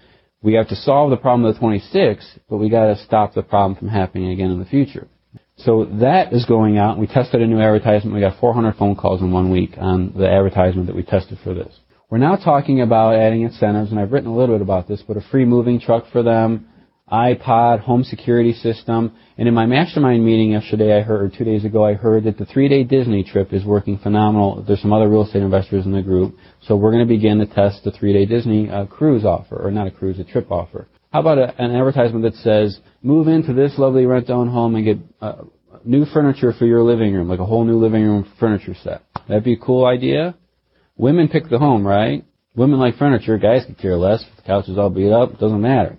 we 0.43 0.55
have 0.55 0.69
to 0.69 0.77
solve 0.77 1.11
the 1.11 1.17
problem 1.17 1.49
of 1.49 1.55
the 1.55 1.61
26, 1.61 2.39
but 2.51 2.57
we 2.57 2.69
got 2.71 2.87
to 2.87 3.05
stop 3.05 3.35
the 3.35 3.43
problem 3.43 3.77
from 3.77 3.89
happening 3.89 4.31
again 4.31 4.51
in 4.51 4.59
the 4.59 4.65
future. 4.65 5.07
So 5.59 5.87
that 6.01 6.33
is 6.33 6.45
going 6.45 6.79
out. 6.79 6.99
We 6.99 7.07
tested 7.07 7.41
a 7.41 7.47
new 7.47 7.61
advertisement. 7.61 8.15
We 8.15 8.21
got 8.21 8.39
400 8.41 8.77
phone 8.77 8.97
calls 8.97 9.21
in 9.21 9.33
one 9.33 9.51
week 9.51 9.75
on 9.77 10.13
the 10.17 10.29
advertisement 10.29 10.87
that 10.87 10.97
we 10.97 11.03
tested 11.03 11.39
for 11.43 11.55
this. 11.55 11.73
We're 12.11 12.19
now 12.19 12.37
talking 12.37 12.81
about 12.81 13.17
adding 13.17 13.43
incentives, 13.43 13.91
and 13.91 14.01
I've 14.01 14.13
written 14.13 14.31
a 14.31 14.37
little 14.37 14.55
bit 14.55 14.63
about 14.63 14.89
this, 14.89 15.03
but 15.07 15.17
a 15.17 15.21
free 15.21 15.45
moving 15.45 15.81
truck 15.81 16.05
for 16.11 16.23
them, 16.23 16.69
iPod, 17.13 17.81
home 17.81 18.05
security 18.05 18.53
system. 18.53 19.17
And 19.37 19.49
in 19.49 19.55
my 19.55 19.67
mastermind 19.67 20.25
meeting 20.25 20.53
yesterday, 20.53 20.97
I 20.97 21.03
heard, 21.03 21.23
or 21.23 21.37
two 21.37 21.45
days 21.45 21.65
ago, 21.65 21.85
I 21.85 21.95
heard 21.95 22.25
that 22.25 22.39
the 22.39 22.45
three-day 22.45 22.85
Disney 22.85 23.25
trip 23.25 23.53
is 23.53 23.65
working 23.65 23.99
phenomenal. 23.99 24.65
There's 24.67 24.83
some 24.83 24.93
other 24.93 25.09
real 25.09 25.25
estate 25.25 25.43
investors 25.43 25.87
in 25.87 25.93
the 25.93 26.03
group. 26.03 26.37
So 26.63 26.77
we're 26.77 26.93
going 26.93 27.07
to 27.07 27.15
begin 27.15 27.39
to 27.39 27.47
test 27.47 27.85
the 27.85 27.91
three-day 27.91 28.27
Disney 28.27 28.69
uh, 28.69 28.87
cruise 28.87 29.25
offer, 29.25 29.57
or 29.57 29.71
not 29.71 29.87
a 29.87 29.91
cruise, 29.91 30.19
a 30.19 30.25
trip 30.25 30.51
offer. 30.51 30.89
How 31.13 31.21
about 31.21 31.39
a, 31.39 31.55
an 31.63 31.75
advertisement 31.75 32.25
that 32.25 32.35
says, 32.35 32.79
move 33.03 33.29
into 33.29 33.55
this 33.55 33.79
lovely 33.79 34.05
rent-own 34.05 34.49
home 34.49 34.75
and 34.75 34.85
get 34.85 34.99
uh, 35.21 35.45
new 35.85 36.05
furniture 36.05 36.53
for 36.53 36.67
your 36.67 36.83
living 36.83 37.15
room, 37.15 37.29
like 37.29 37.41
a 37.41 37.47
whole 37.47 37.65
new 37.65 37.79
living 37.79 38.03
room 38.03 38.31
furniture 38.39 38.75
set. 38.83 39.03
That'd 39.29 39.45
be 39.45 39.55
a 39.55 39.59
cool 39.59 39.87
idea. 39.87 40.37
Women 40.97 41.29
pick 41.29 41.49
the 41.49 41.59
home, 41.59 41.87
right? 41.87 42.25
Women 42.55 42.81
like 42.81 42.97
furniture. 42.97 43.39
Guys 43.39 43.65
could 43.65 43.79
care 43.79 43.97
less. 43.97 44.25
The 44.37 44.43
couch 44.43 44.69
is 44.69 44.77
all 44.77 44.91
beat 44.91 45.13
up, 45.13 45.39
doesn't 45.39 45.61
matter. 45.61 45.97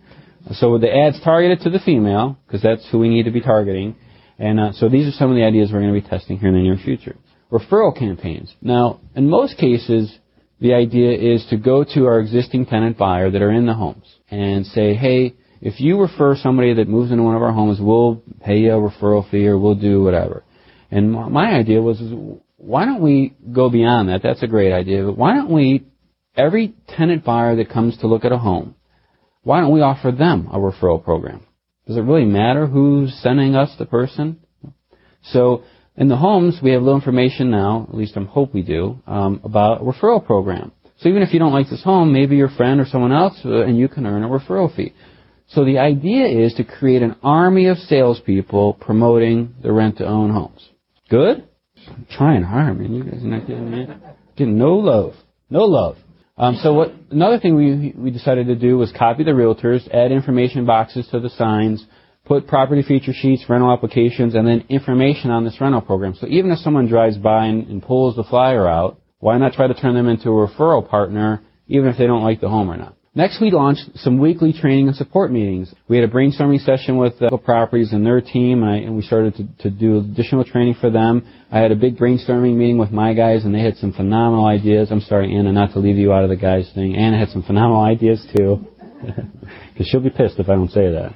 So 0.54 0.78
the 0.78 0.94
ads 0.94 1.20
targeted 1.24 1.62
to 1.62 1.70
the 1.70 1.80
female, 1.80 2.38
because 2.46 2.62
that's 2.62 2.88
who 2.92 3.00
we 3.00 3.10
need 3.10 3.24
to 3.24 3.32
be 3.32 3.42
targeting. 3.42 3.96
And 4.38 4.60
uh, 4.60 4.72
so 4.74 4.90
these 4.90 5.08
are 5.08 5.18
some 5.18 5.30
of 5.30 5.36
the 5.36 5.44
ideas 5.44 5.70
we're 5.72 5.82
going 5.82 5.94
to 5.94 6.02
be 6.02 6.08
testing 6.08 6.40
here 6.40 6.50
in 6.50 6.56
the 6.56 6.62
near 6.62 6.78
future. 6.78 7.18
Referral 7.52 7.98
campaigns. 7.98 8.54
Now, 8.62 9.02
in 9.16 9.30
most 9.30 9.58
cases, 9.58 10.18
the 10.60 10.74
idea 10.74 11.12
is 11.36 11.46
to 11.50 11.58
go 11.58 11.84
to 11.84 12.06
our 12.06 12.20
existing 12.20 12.66
tenant 12.66 12.98
buyer 12.98 13.30
that 13.32 13.42
are 13.42 13.52
in 13.52 13.66
the 13.66 13.74
homes 13.74 14.06
and 14.30 14.66
say, 14.66 14.94
hey, 14.94 15.36
if 15.62 15.80
you 15.80 16.00
refer 16.00 16.36
somebody 16.36 16.74
that 16.76 16.88
moves 16.88 17.12
into 17.12 17.24
one 17.24 17.36
of 17.36 17.42
our 17.42 17.52
homes, 17.52 17.80
we'll 17.82 18.24
pay 18.46 18.60
you 18.60 18.74
a 18.74 18.90
referral 18.90 19.30
fee 19.30 19.48
or 19.48 19.58
we'll 19.58 19.76
do 19.76 20.04
whatever. 20.04 20.44
And 20.92 21.12
my 21.12 21.52
idea 21.54 21.82
was, 21.82 22.02
why 22.58 22.86
don't 22.86 23.02
we 23.02 23.36
go 23.52 23.70
beyond 23.70 24.10
that? 24.10 24.22
That's 24.24 24.44
a 24.44 24.48
great 24.48 24.74
idea. 24.74 25.06
But 25.06 25.18
why 25.18 25.36
don't 25.36 25.52
we, 25.52 25.86
every 26.36 26.76
tenant 26.88 27.24
buyer 27.24 27.56
that 27.58 27.70
comes 27.70 27.98
to 27.98 28.08
look 28.08 28.26
at 28.26 28.32
a 28.32 28.38
home, 28.38 28.76
why 29.44 29.62
don't 29.62 29.74
we 29.74 29.82
offer 29.82 30.12
them 30.12 30.50
a 30.52 30.58
referral 30.58 31.04
program? 31.04 31.46
Does 31.88 31.98
it 31.98 32.02
really 32.02 32.26
matter 32.26 32.68
who's 32.68 33.14
sending 33.22 33.56
us 33.56 33.74
the 33.80 33.86
person? 33.86 34.40
So 35.24 35.64
in 35.96 36.08
the 36.08 36.18
homes, 36.18 36.60
we 36.62 36.72
have 36.72 36.82
little 36.82 36.98
information 36.98 37.50
now, 37.50 37.88
at 37.90 37.96
least 37.96 38.16
I 38.16 38.24
hope 38.24 38.54
we 38.54 38.62
do, 38.62 39.02
um, 39.08 39.42
about 39.44 39.82
a 39.82 39.84
referral 39.84 40.26
program. 40.26 40.72
So 41.00 41.10
even 41.10 41.22
if 41.24 41.34
you 41.34 41.40
don't 41.40 41.54
like 41.54 41.70
this 41.70 41.84
home, 41.84 42.12
maybe 42.12 42.36
your 42.36 42.50
friend 42.50 42.80
or 42.80 42.86
someone 42.86 43.12
else, 43.12 43.40
uh, 43.46 43.64
and 43.64 43.78
you 43.78 43.88
can 43.88 44.06
earn 44.06 44.24
a 44.24 44.28
referral 44.28 44.74
fee. 44.76 44.94
So 45.48 45.66
the 45.66 45.80
idea 45.80 46.28
is 46.46 46.54
to 46.56 46.64
create 46.64 47.02
an 47.02 47.16
army 47.24 47.68
of 47.68 47.78
salespeople 47.78 48.74
promoting 48.76 49.56
the 49.64 49.72
rent-to-own 49.72 50.30
homes. 50.30 50.70
Good? 51.10 51.48
I'm 51.88 52.06
trying 52.12 52.44
hard, 52.44 52.80
man. 52.80 52.94
You 52.94 53.04
guys 53.04 53.24
are 53.24 53.28
not 53.28 53.48
getting. 53.48 53.88
Getting 54.36 54.58
no 54.58 54.76
love. 54.76 55.14
No 55.50 55.64
love. 55.64 55.98
Um, 56.40 56.56
so 56.64 56.74
what 56.74 56.94
another 57.12 57.38
thing 57.38 57.56
we 57.56 57.94
we 57.98 58.12
decided 58.12 58.48
to 58.48 58.56
do 58.56 58.78
was 58.78 58.94
copy 58.98 59.26
the 59.26 59.32
realtors, 59.32 59.86
add 59.94 60.14
information 60.14 60.66
boxes 60.66 61.06
to 61.12 61.20
the 61.20 61.30
signs, 61.32 61.86
put 62.24 62.48
property 62.48 62.82
feature 62.82 63.12
sheets, 63.14 63.44
rental 63.50 63.72
applications, 63.74 64.36
and 64.36 64.48
then 64.48 64.64
information 64.70 65.32
on 65.32 65.44
this 65.44 65.60
rental 65.60 65.82
program. 65.82 66.16
So 66.16 66.28
even 66.28 66.52
if 66.52 66.60
someone 66.60 66.88
drives 66.88 67.18
by 67.18 67.48
and, 67.48 67.68
and 67.68 67.84
pulls 67.84 68.16
the 68.16 68.24
flyer 68.24 68.66
out, 68.66 69.02
why 69.20 69.38
not 69.38 69.52
try 69.52 69.68
to 69.68 69.74
turn 69.74 69.96
them 69.96 70.08
into 70.08 70.30
a 70.30 70.48
referral 70.48 70.90
partner, 70.90 71.44
even 71.68 71.90
if 71.90 71.98
they 71.98 72.08
don't 72.08 72.24
like 72.24 72.40
the 72.40 72.48
home 72.48 72.72
or 72.72 72.78
not? 72.78 72.96
Next, 73.16 73.42
we 73.42 73.50
launched 73.50 73.90
some 73.96 74.20
weekly 74.20 74.54
training 74.54 74.88
and 74.88 74.96
support 74.96 75.32
meetings. 75.32 75.74
We 75.88 75.98
had 75.98 76.08
a 76.08 76.12
brainstorming 76.12 76.64
session 76.64 76.98
with 76.98 77.18
the 77.18 77.36
properties 77.44 77.92
and 77.92 78.06
their 78.06 78.22
team, 78.22 78.62
and, 78.62 78.72
I, 78.72 78.78
and 78.78 78.96
we 78.96 79.02
started 79.02 79.36
to, 79.38 79.48
to, 79.64 79.70
do 79.72 79.98
additional 79.98 80.44
training 80.44 80.76
for 80.80 80.92
them. 80.92 81.26
I 81.52 81.58
had 81.58 81.72
a 81.72 81.76
big 81.76 81.98
brainstorming 81.98 82.56
meeting 82.56 82.78
with 82.78 82.92
my 82.92 83.14
guys, 83.14 83.46
and 83.46 83.54
they 83.54 83.62
had 83.62 83.78
some 83.78 83.94
phenomenal 83.94 84.46
ideas. 84.46 84.92
I'm 84.92 85.02
sorry, 85.02 85.36
Anna, 85.36 85.52
not 85.52 85.74
to 85.74 85.80
leave 85.80 85.98
you 85.98 86.14
out 86.14 86.24
of 86.24 86.30
the 86.30 86.36
guys 86.36 86.72
thing. 86.76 86.96
Anna 86.96 87.18
had 87.18 87.30
some 87.30 87.42
phenomenal 87.42 87.82
ideas 87.82 88.24
too, 88.38 88.68
because 89.74 89.88
she'll 89.88 90.02
be 90.02 90.12
pissed 90.12 90.38
if 90.38 90.48
I 90.48 90.54
don't 90.54 90.70
say 90.70 90.92
that. 90.92 91.16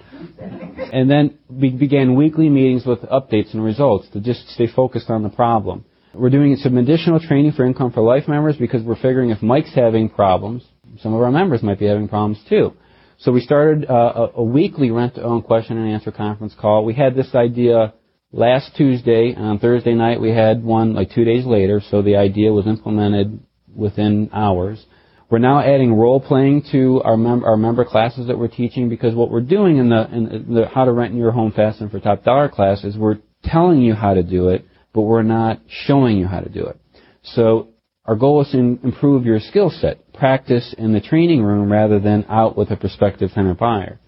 And 0.91 1.09
then 1.12 1.38
we 1.47 1.69
began 1.69 2.15
weekly 2.15 2.50
meetings 2.50 2.88
with 2.88 3.01
updates 3.01 3.53
and 3.53 3.63
results 3.63 4.09
to 4.13 4.19
just 4.19 4.50
stay 4.50 4.65
focused 4.65 5.12
on 5.12 5.21
the 5.21 5.29
problem. 5.29 5.85
We're 6.15 6.31
doing 6.31 6.55
some 6.55 6.77
additional 6.77 7.19
training 7.19 7.51
for 7.51 7.65
Income 7.65 7.91
for 7.91 8.01
Life 8.01 8.27
members 8.27 8.57
because 8.57 8.83
we're 8.83 8.95
figuring 8.95 9.29
if 9.29 9.43
Mike's 9.43 9.73
having 9.75 10.09
problems, 10.09 10.63
some 11.00 11.13
of 11.13 11.21
our 11.21 11.31
members 11.31 11.63
might 11.63 11.79
be 11.79 11.88
having 11.88 12.07
problems 12.07 12.39
too. 12.50 12.73
So 13.19 13.31
we 13.31 13.41
started 13.41 13.89
uh, 13.89 13.93
a, 14.35 14.39
a, 14.39 14.43
weekly 14.43 14.91
rent-to-own 14.91 15.43
question 15.43 15.77
and 15.77 15.89
answer 15.89 16.12
conference 16.12 16.55
call. 16.59 16.83
We 16.83 16.93
had 16.93 17.15
this 17.15 17.33
idea 17.33 17.93
last 18.31 18.75
Tuesday 18.75 19.33
and 19.35 19.45
on 19.45 19.59
Thursday 19.59 19.93
night 19.93 20.19
we 20.19 20.31
had 20.31 20.63
one 20.63 20.93
like 20.93 21.12
two 21.12 21.23
days 21.23 21.45
later, 21.45 21.81
so 21.89 22.01
the 22.01 22.17
idea 22.17 22.51
was 22.51 22.67
implemented 22.67 23.39
within 23.73 24.29
hours. 24.33 24.83
We're 25.29 25.39
now 25.39 25.62
adding 25.62 25.93
role 25.93 26.19
playing 26.19 26.65
to 26.71 27.01
our, 27.03 27.17
mem- 27.17 27.43
our 27.43 27.57
member 27.57 27.85
classes 27.85 28.27
that 28.27 28.38
we're 28.38 28.50
teaching 28.50 28.89
because 28.89 29.15
what 29.15 29.31
we're 29.31 29.41
doing 29.41 29.77
in 29.77 29.89
the, 29.89 30.07
in 30.12 30.53
the 30.53 30.67
how 30.67 30.85
to 30.85 30.91
rent 30.91 31.15
your 31.15 31.31
home 31.31 31.51
fast 31.51 31.81
and 31.81 31.89
for 31.89 32.00
top 32.00 32.23
dollar 32.23 32.50
class 32.50 32.83
is 32.83 32.97
we're 32.97 33.19
telling 33.43 33.81
you 33.81 33.93
how 33.93 34.13
to 34.13 34.23
do 34.23 34.50
it, 34.50 34.65
but 34.93 35.01
we're 35.01 35.23
not 35.23 35.59
showing 35.67 36.17
you 36.17 36.27
how 36.27 36.39
to 36.39 36.50
do 36.50 36.65
it. 36.65 36.79
So 37.23 37.73
our 38.05 38.15
goal 38.15 38.41
is 38.41 38.51
to 38.51 38.57
improve 38.57 39.25
your 39.25 39.39
skill 39.39 39.69
set, 39.69 40.13
practice 40.13 40.75
in 40.77 40.91
the 40.93 41.00
training 41.00 41.41
room 41.41 41.72
rather 41.72 42.00
than 42.00 42.25
out 42.27 42.57
with 42.57 42.69
a 42.72 42.75
prospective 42.75 43.31
tenant 43.31 43.57
buyer. 43.57 44.00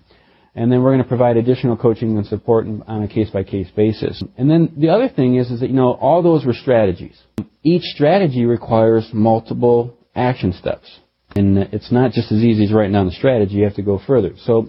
And 0.54 0.72
then 0.72 0.82
we're 0.82 0.92
going 0.92 1.04
to 1.04 1.08
provide 1.08 1.38
additional 1.38 1.78
coaching 1.78 2.18
and 2.18 2.25
support 2.25 2.66
on 2.66 3.04
a 3.04 3.08
case 3.08 3.30
by 3.30 3.44
case 3.44 3.70
basis. 3.75 4.22
And 4.38 4.50
then 4.50 4.74
the 4.78 4.90
other 4.90 5.10
thing 5.10 5.36
is, 5.36 5.52
is 5.52 5.60
that, 5.60 5.70
you 5.70 5.75
know, 5.75 5.94
all 5.94 6.24
those 6.24 6.46
were 6.46 6.54
strategies. 6.54 7.18
Each 7.64 7.84
strategy 7.84 8.46
requires 8.46 9.10
multiple 9.14 9.98
action 10.14 10.54
steps. 10.54 11.00
And 11.36 11.58
it's 11.58 11.92
not 11.92 12.12
just 12.12 12.32
as 12.32 12.40
easy 12.40 12.64
as 12.66 12.72
writing 12.72 12.94
down 12.94 13.08
the 13.08 13.12
strategy, 13.12 13.56
you 13.56 13.66
have 13.66 13.75
to 13.75 13.82
go 13.82 14.00
further. 14.06 14.34
So 14.46 14.68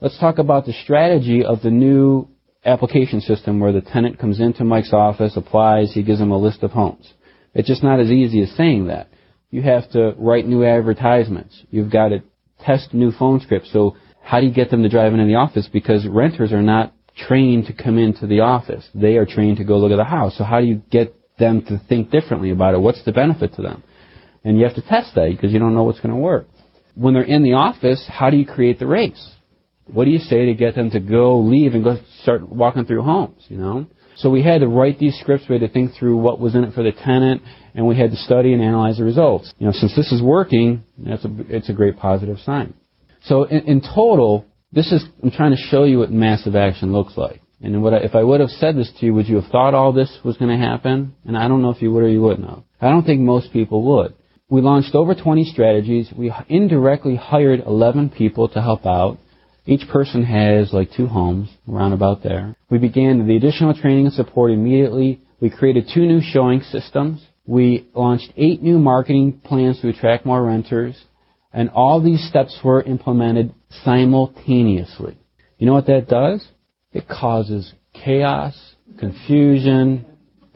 let's 0.00 0.18
talk 0.18 0.38
about 0.38 0.66
the 0.66 0.72
strategy 0.84 1.44
of 1.44 1.62
the 1.62 1.70
new 1.70 2.28
application 2.64 3.20
system 3.20 3.58
where 3.58 3.72
the 3.72 3.80
tenant 3.80 4.18
comes 4.18 4.40
into 4.40 4.64
Mike's 4.64 4.92
office, 4.92 5.36
applies, 5.36 5.92
he 5.92 6.02
gives 6.02 6.20
him 6.20 6.30
a 6.30 6.38
list 6.38 6.62
of 6.62 6.70
homes. 6.70 7.12
It's 7.54 7.68
just 7.68 7.82
not 7.82 8.00
as 8.00 8.10
easy 8.10 8.42
as 8.42 8.50
saying 8.56 8.88
that. 8.88 9.08
You 9.50 9.62
have 9.62 9.90
to 9.92 10.14
write 10.18 10.46
new 10.46 10.64
advertisements. 10.64 11.62
You've 11.70 11.92
got 11.92 12.08
to 12.08 12.22
test 12.60 12.92
new 12.92 13.12
phone 13.12 13.40
scripts. 13.40 13.72
So 13.72 13.96
how 14.22 14.40
do 14.40 14.46
you 14.46 14.52
get 14.52 14.70
them 14.70 14.82
to 14.82 14.88
drive 14.88 15.12
into 15.12 15.26
the 15.26 15.36
office? 15.36 15.68
Because 15.72 16.06
renters 16.06 16.52
are 16.52 16.62
not 16.62 16.92
trained 17.16 17.66
to 17.66 17.72
come 17.72 17.98
into 17.98 18.26
the 18.26 18.40
office. 18.40 18.88
They 18.94 19.16
are 19.16 19.26
trained 19.26 19.58
to 19.58 19.64
go 19.64 19.78
look 19.78 19.92
at 19.92 19.96
the 19.96 20.04
house. 20.04 20.36
So 20.36 20.44
how 20.44 20.60
do 20.60 20.66
you 20.66 20.82
get 20.90 21.14
them 21.38 21.62
to 21.66 21.80
think 21.88 22.10
differently 22.10 22.50
about 22.50 22.74
it? 22.74 22.80
What's 22.80 23.04
the 23.04 23.12
benefit 23.12 23.54
to 23.54 23.62
them? 23.62 23.82
And 24.44 24.58
you 24.58 24.64
have 24.64 24.74
to 24.74 24.82
test 24.82 25.14
that 25.14 25.30
because 25.30 25.52
you 25.52 25.58
don't 25.58 25.74
know 25.74 25.84
what's 25.84 26.00
going 26.00 26.14
to 26.14 26.20
work. 26.20 26.48
When 26.94 27.14
they're 27.14 27.22
in 27.22 27.42
the 27.42 27.54
office, 27.54 28.04
how 28.08 28.30
do 28.30 28.36
you 28.36 28.46
create 28.46 28.78
the 28.78 28.86
race? 28.86 29.32
What 29.86 30.04
do 30.04 30.10
you 30.10 30.18
say 30.18 30.46
to 30.46 30.54
get 30.54 30.74
them 30.74 30.90
to 30.90 31.00
go 31.00 31.38
leave 31.38 31.74
and 31.74 31.84
go 31.84 31.98
start 32.22 32.48
walking 32.48 32.84
through 32.84 33.02
homes, 33.02 33.44
you 33.48 33.58
know? 33.58 33.86
So 34.16 34.30
we 34.30 34.42
had 34.42 34.60
to 34.60 34.68
write 34.68 34.98
these 34.98 35.18
scripts, 35.20 35.46
we 35.48 35.58
had 35.58 35.66
to 35.66 35.72
think 35.72 35.94
through 35.94 36.16
what 36.16 36.38
was 36.38 36.54
in 36.54 36.64
it 36.64 36.74
for 36.74 36.82
the 36.82 36.92
tenant, 36.92 37.42
and 37.74 37.86
we 37.86 37.96
had 37.98 38.10
to 38.10 38.16
study 38.16 38.52
and 38.52 38.62
analyze 38.62 38.98
the 38.98 39.04
results. 39.04 39.52
You 39.58 39.66
know, 39.66 39.72
since 39.72 39.94
this 39.96 40.12
is 40.12 40.22
working, 40.22 40.84
that's 40.98 41.24
a, 41.24 41.30
it's 41.48 41.68
a 41.68 41.72
great 41.72 41.98
positive 41.98 42.38
sign. 42.40 42.74
So 43.24 43.44
in, 43.44 43.60
in 43.62 43.80
total, 43.80 44.46
this 44.72 44.92
is, 44.92 45.04
I'm 45.22 45.30
trying 45.30 45.52
to 45.52 45.62
show 45.70 45.84
you 45.84 45.98
what 45.98 46.10
massive 46.10 46.54
action 46.54 46.92
looks 46.92 47.16
like. 47.16 47.40
And 47.60 47.82
what 47.82 47.94
I, 47.94 47.98
if 47.98 48.14
I 48.14 48.22
would 48.22 48.40
have 48.40 48.50
said 48.50 48.76
this 48.76 48.92
to 49.00 49.06
you, 49.06 49.14
would 49.14 49.28
you 49.28 49.40
have 49.40 49.50
thought 49.50 49.74
all 49.74 49.92
this 49.92 50.18
was 50.24 50.36
going 50.36 50.50
to 50.50 50.64
happen? 50.64 51.14
And 51.24 51.36
I 51.36 51.48
don't 51.48 51.62
know 51.62 51.70
if 51.70 51.80
you 51.80 51.92
would 51.92 52.02
or 52.02 52.08
you 52.08 52.20
wouldn't 52.20 52.48
have. 52.48 52.62
I 52.80 52.90
don't 52.90 53.04
think 53.04 53.20
most 53.20 53.52
people 53.52 53.82
would. 53.96 54.14
We 54.50 54.60
launched 54.60 54.94
over 54.94 55.14
20 55.14 55.44
strategies. 55.44 56.12
We 56.14 56.32
indirectly 56.48 57.16
hired 57.16 57.60
11 57.66 58.10
people 58.10 58.48
to 58.50 58.60
help 58.60 58.84
out. 58.84 59.18
Each 59.66 59.86
person 59.88 60.24
has 60.24 60.72
like 60.72 60.90
two 60.92 61.06
homes, 61.06 61.48
around 61.68 61.92
about 61.92 62.22
there. 62.22 62.54
We 62.70 62.78
began 62.78 63.26
the 63.26 63.36
additional 63.36 63.74
training 63.74 64.06
and 64.06 64.14
support 64.14 64.50
immediately. 64.50 65.22
We 65.40 65.50
created 65.50 65.90
two 65.92 66.06
new 66.06 66.20
showing 66.22 66.60
systems. 66.60 67.26
We 67.46 67.88
launched 67.94 68.32
eight 68.36 68.62
new 68.62 68.78
marketing 68.78 69.40
plans 69.44 69.80
to 69.80 69.88
attract 69.88 70.26
more 70.26 70.42
renters. 70.42 71.02
And 71.52 71.70
all 71.70 72.02
these 72.02 72.26
steps 72.28 72.58
were 72.62 72.82
implemented 72.82 73.54
simultaneously. 73.84 75.16
You 75.58 75.66
know 75.66 75.74
what 75.74 75.86
that 75.86 76.08
does? 76.08 76.46
It 76.92 77.08
causes 77.08 77.72
chaos, 77.94 78.54
confusion, 78.98 80.04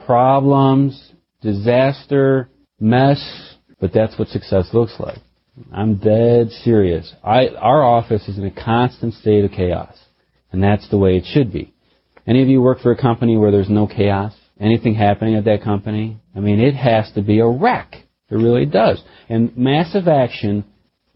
problems, 0.04 1.12
disaster, 1.40 2.48
mess, 2.80 3.56
but 3.80 3.92
that's 3.92 4.18
what 4.18 4.28
success 4.28 4.68
looks 4.72 4.94
like. 4.98 5.18
I'm 5.72 5.96
dead 5.96 6.50
serious. 6.50 7.12
I, 7.22 7.48
our 7.48 7.82
office 7.82 8.26
is 8.28 8.38
in 8.38 8.44
a 8.44 8.50
constant 8.50 9.14
state 9.14 9.44
of 9.44 9.52
chaos. 9.52 9.94
And 10.52 10.62
that's 10.62 10.88
the 10.88 10.98
way 10.98 11.16
it 11.16 11.24
should 11.26 11.52
be. 11.52 11.74
Any 12.26 12.42
of 12.42 12.48
you 12.48 12.60
work 12.60 12.80
for 12.80 12.92
a 12.92 13.00
company 13.00 13.36
where 13.36 13.50
there's 13.50 13.70
no 13.70 13.86
chaos? 13.86 14.34
Anything 14.60 14.94
happening 14.94 15.34
at 15.34 15.44
that 15.44 15.62
company? 15.62 16.18
I 16.34 16.40
mean, 16.40 16.60
it 16.60 16.74
has 16.74 17.10
to 17.12 17.22
be 17.22 17.40
a 17.40 17.48
wreck. 17.48 17.94
It 18.30 18.34
really 18.34 18.66
does. 18.66 19.02
And 19.28 19.56
massive 19.56 20.08
action 20.08 20.64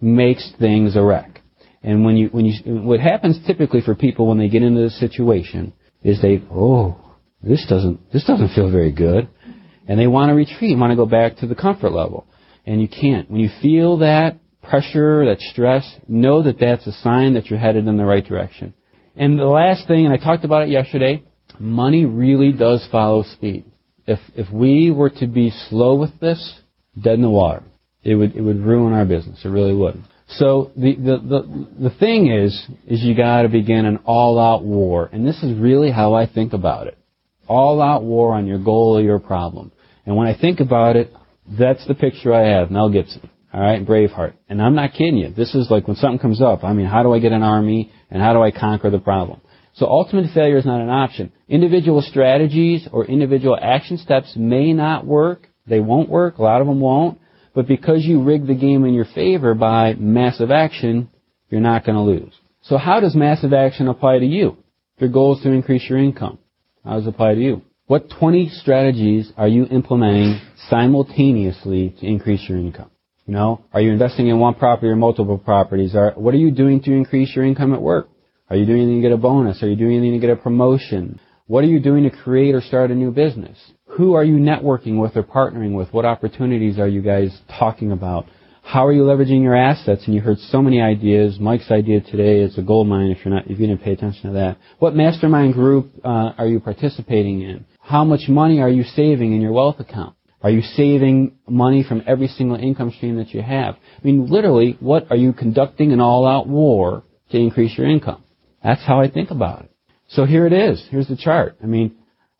makes 0.01 0.53
things 0.59 0.97
a 0.97 1.03
wreck. 1.03 1.41
And 1.83 2.05
when 2.05 2.17
you, 2.17 2.29
when 2.29 2.47
you, 2.47 2.55
what 2.65 3.01
happens 3.01 3.39
typically 3.47 3.81
for 3.81 3.95
people 3.95 4.27
when 4.27 4.39
they 4.39 4.49
get 4.49 4.63
into 4.63 4.81
this 4.81 4.99
situation 4.99 5.73
is 6.03 6.23
they, 6.23 6.43
oh, 6.51 6.99
this 7.43 7.67
doesn't, 7.69 8.13
this 8.13 8.25
doesn't 8.25 8.55
feel 8.55 8.71
very 8.71 8.93
good. 8.93 9.29
And 9.89 9.99
they 9.99 10.07
want 10.07 10.31
to 10.31 10.35
retreat, 10.35 10.79
want 10.79 10.93
to 10.93 10.97
go 10.97 11.07
back 11.07 11.39
to 11.39 11.47
the 11.47 11.57
comfort 11.57 11.91
level 11.91 12.27
and 12.67 12.81
you 12.81 12.89
can't. 12.89 13.31
When 13.31 13.41
you 13.41 13.51
feel 13.61 13.99
that 13.99 14.39
pressure, 14.63 15.27
that 15.27 15.41
stress, 15.41 15.85
know 16.09 16.43
that 16.43 16.59
that's 16.59 16.87
a 16.87 16.93
sign 16.93 17.35
that 17.35 17.47
you're 17.47 17.59
headed 17.59 17.87
in 17.87 17.97
the 17.97 18.05
right 18.05 18.25
direction. 18.25 18.75
And 19.17 19.39
the 19.39 19.45
last 19.45 19.87
thing, 19.87 20.07
and 20.07 20.15
I 20.15 20.17
talked 20.17 20.45
about 20.45 20.63
it 20.63 20.69
yesterday, 20.71 21.23
money 21.59 22.05
really 22.05 22.53
does 22.53 22.87
follow 22.91 23.25
speed. 23.25 23.65
If 24.07 24.19
if 24.35 24.51
we 24.51 24.91
were 24.91 25.11
to 25.11 25.27
be 25.27 25.53
slow 25.69 25.95
with 25.95 26.19
this, 26.21 26.61
dead 27.01 27.15
in 27.15 27.23
the 27.23 27.31
water, 27.31 27.63
it 28.03 28.15
would 28.15 28.35
it 28.35 28.41
would 28.41 28.61
ruin 28.61 28.93
our 28.93 29.05
business. 29.05 29.41
It 29.45 29.49
really 29.49 29.75
would. 29.75 30.03
So 30.29 30.73
the 30.77 30.95
the 30.95 31.19
the, 31.19 31.89
the 31.89 31.97
thing 31.99 32.33
is 32.33 32.53
is 32.87 33.03
you 33.03 33.15
got 33.15 33.43
to 33.43 33.49
begin 33.49 33.85
an 33.85 33.99
all-out 34.05 34.65
war, 34.65 35.09
and 35.13 35.27
this 35.27 35.43
is 35.43 35.59
really 35.59 35.91
how 35.91 36.15
I 36.15 36.27
think 36.27 36.53
about 36.53 36.87
it. 36.87 36.99
All-out 37.47 38.03
war 38.03 38.35
on 38.35 38.47
your 38.47 38.59
goal 38.59 38.97
or 38.97 39.03
your 39.03 39.19
problem. 39.19 39.73
And 40.07 40.17
when 40.17 40.27
I 40.27 40.37
think 40.37 40.61
about 40.61 40.97
it, 40.97 41.13
that's 41.59 41.87
the 41.87 41.95
picture 41.95 42.33
I 42.33 42.49
have, 42.49 42.71
Mel 42.71 42.91
Gibson. 42.91 43.29
All 43.53 43.61
right, 43.61 43.85
Braveheart. 43.87 44.35
And 44.49 44.63
I'm 44.63 44.75
not 44.75 44.93
kidding 44.93 45.19
you. 45.19 45.31
This 45.31 45.55
is 45.55 45.71
like 45.71 45.87
when 45.87 45.97
something 45.97 46.19
comes 46.19 46.41
up. 46.41 46.65
I 46.65 46.73
mean, 46.73 46.87
how 46.87 47.03
do 47.03 47.13
I 47.13 47.19
get 47.19 47.33
an 47.33 47.43
army 47.43 47.93
and 48.11 48.23
how 48.23 48.33
do 48.33 48.43
I 48.43 48.51
conquer 48.51 48.91
the 48.91 48.99
problem? 48.99 49.41
So 49.75 49.87
ultimate 49.87 50.33
failure 50.33 50.59
is 50.59 50.67
not 50.67 50.81
an 50.81 50.89
option. 50.89 51.33
Individual 51.49 52.03
strategies 52.03 52.89
or 52.91 53.05
individual 53.05 53.59
action 53.61 53.99
steps 53.99 54.35
may 54.37 54.73
not 54.73 55.07
work. 55.07 55.49
They 55.67 55.81
won't 55.81 56.09
work. 56.09 56.39
A 56.39 56.43
lot 56.43 56.61
of 56.61 56.67
them 56.67 56.81
won't. 56.81 57.19
But 57.55 57.69
because 57.69 58.05
you 58.05 58.23
rig 58.23 58.47
the 58.47 58.55
game 58.55 58.85
in 58.85 58.95
your 58.95 59.05
favor 59.15 59.55
by 59.55 59.95
massive 59.95 60.51
action, 60.51 61.11
you're 61.51 61.61
not 61.61 61.85
going 61.85 61.97
to 61.97 62.03
lose. 62.03 62.33
So 62.63 62.79
how 62.79 63.01
does 63.01 63.15
massive 63.15 63.53
action 63.53 63.89
apply 63.89 64.21
to 64.21 64.27
you? 64.27 64.57
Your 64.99 65.11
goal 65.11 65.37
is 65.37 65.43
to 65.43 65.51
increase 65.51 65.89
your 65.89 65.99
income. 65.99 66.39
How 66.85 66.95
does 66.95 67.07
it 67.07 67.11
apply 67.11 67.35
to 67.35 67.41
you? 67.41 67.63
What 67.93 68.09
20 68.09 68.49
strategies 68.49 69.31
are 69.37 69.49
you 69.49 69.67
implementing 69.67 70.41
simultaneously 70.71 71.95
to 72.01 72.07
increase 72.07 72.41
your 72.49 72.57
income? 72.57 72.91
You 73.27 73.35
know, 73.35 73.67
are 73.71 73.83
you 73.83 73.93
investing 73.93 74.29
in 74.29 74.39
one 74.41 74.55
property 74.55 74.87
or 74.87 74.97
multiple 74.97 75.37
properties? 75.37 75.95
Are, 75.95 76.13
what 76.13 76.33
are 76.33 76.39
you 76.39 76.53
doing 76.53 76.81
to 76.85 76.91
increase 76.91 77.37
your 77.37 77.45
income 77.45 77.75
at 77.75 77.83
work? 77.83 78.09
Are 78.49 78.57
you 78.57 78.65
doing 78.65 78.81
anything 78.81 79.03
to 79.03 79.09
get 79.11 79.13
a 79.13 79.19
bonus? 79.19 79.63
Are 79.63 79.69
you 79.69 79.77
doing 79.77 79.99
anything 79.99 80.19
to 80.19 80.27
get 80.27 80.33
a 80.33 80.41
promotion? 80.41 81.21
What 81.49 81.65
are 81.65 81.67
you 81.67 81.81
doing 81.81 82.05
to 82.05 82.11
create 82.11 82.55
or 82.55 82.63
start 82.63 82.91
a 82.91 82.95
new 82.95 83.11
business? 83.11 83.59
Who 83.99 84.15
are 84.15 84.25
you 84.25 84.37
networking 84.37 84.99
with 84.99 85.15
or 85.15 85.23
partnering 85.23 85.75
with? 85.75 85.93
What 85.93 86.07
opportunities 86.07 86.79
are 86.79 86.89
you 86.89 87.03
guys 87.03 87.39
talking 87.59 87.93
about? 87.93 88.25
How 88.63 88.87
are 88.87 88.93
you 88.95 89.03
leveraging 89.03 89.43
your 89.43 89.55
assets? 89.55 90.05
And 90.07 90.15
you 90.15 90.23
heard 90.23 90.39
so 90.39 90.63
many 90.63 90.81
ideas. 90.81 91.39
Mike's 91.39 91.71
idea 91.71 92.01
today 92.01 92.41
is 92.41 92.57
a 92.57 92.63
gold 92.63 92.89
mine 92.89 93.11
if 93.11 93.23
you're 93.23 93.35
not, 93.35 93.51
if 93.51 93.61
you 93.61 93.67
didn't 93.67 93.83
pay 93.83 93.93
attention 93.93 94.31
to 94.31 94.39
that. 94.39 94.57
What 94.79 94.97
mastermind 94.97 95.53
group 95.53 95.91
uh, 96.03 96.33
are 96.39 96.47
you 96.47 96.59
participating 96.59 97.43
in? 97.43 97.67
How 97.83 98.05
much 98.05 98.29
money 98.29 98.61
are 98.61 98.71
you 98.71 98.85
saving 98.85 99.35
in 99.35 99.41
your 99.41 99.53
wealth 99.53 99.81
account? 99.81 100.15
Are 100.41 100.51
you 100.51 100.63
saving 100.63 101.37
money 101.49 101.85
from 101.87 102.03
every 102.07 102.29
single 102.29 102.57
income 102.57 102.93
stream 102.97 103.17
that 103.17 103.31
you 103.31 103.43
have? 103.43 103.75
I 103.75 104.05
mean, 104.05 104.29
literally, 104.29 104.77
what 104.81 105.11
are 105.11 105.17
you 105.17 105.33
conducting 105.33 105.93
an 105.93 106.01
all-out 106.01 106.49
war 106.49 107.03
to 107.31 107.37
increase 107.37 107.77
your 107.77 107.89
income? 107.89 108.23
That's 108.63 108.83
how 108.83 109.01
I 109.01 109.11
think 109.11 109.31
about 109.31 109.65
it. 109.65 109.71
So 110.09 110.25
here 110.25 110.47
it 110.47 110.53
is. 110.53 110.85
Here's 110.91 111.09
the 111.09 111.17
chart. 111.17 111.57
I 111.63 111.67
mean, 111.67 111.97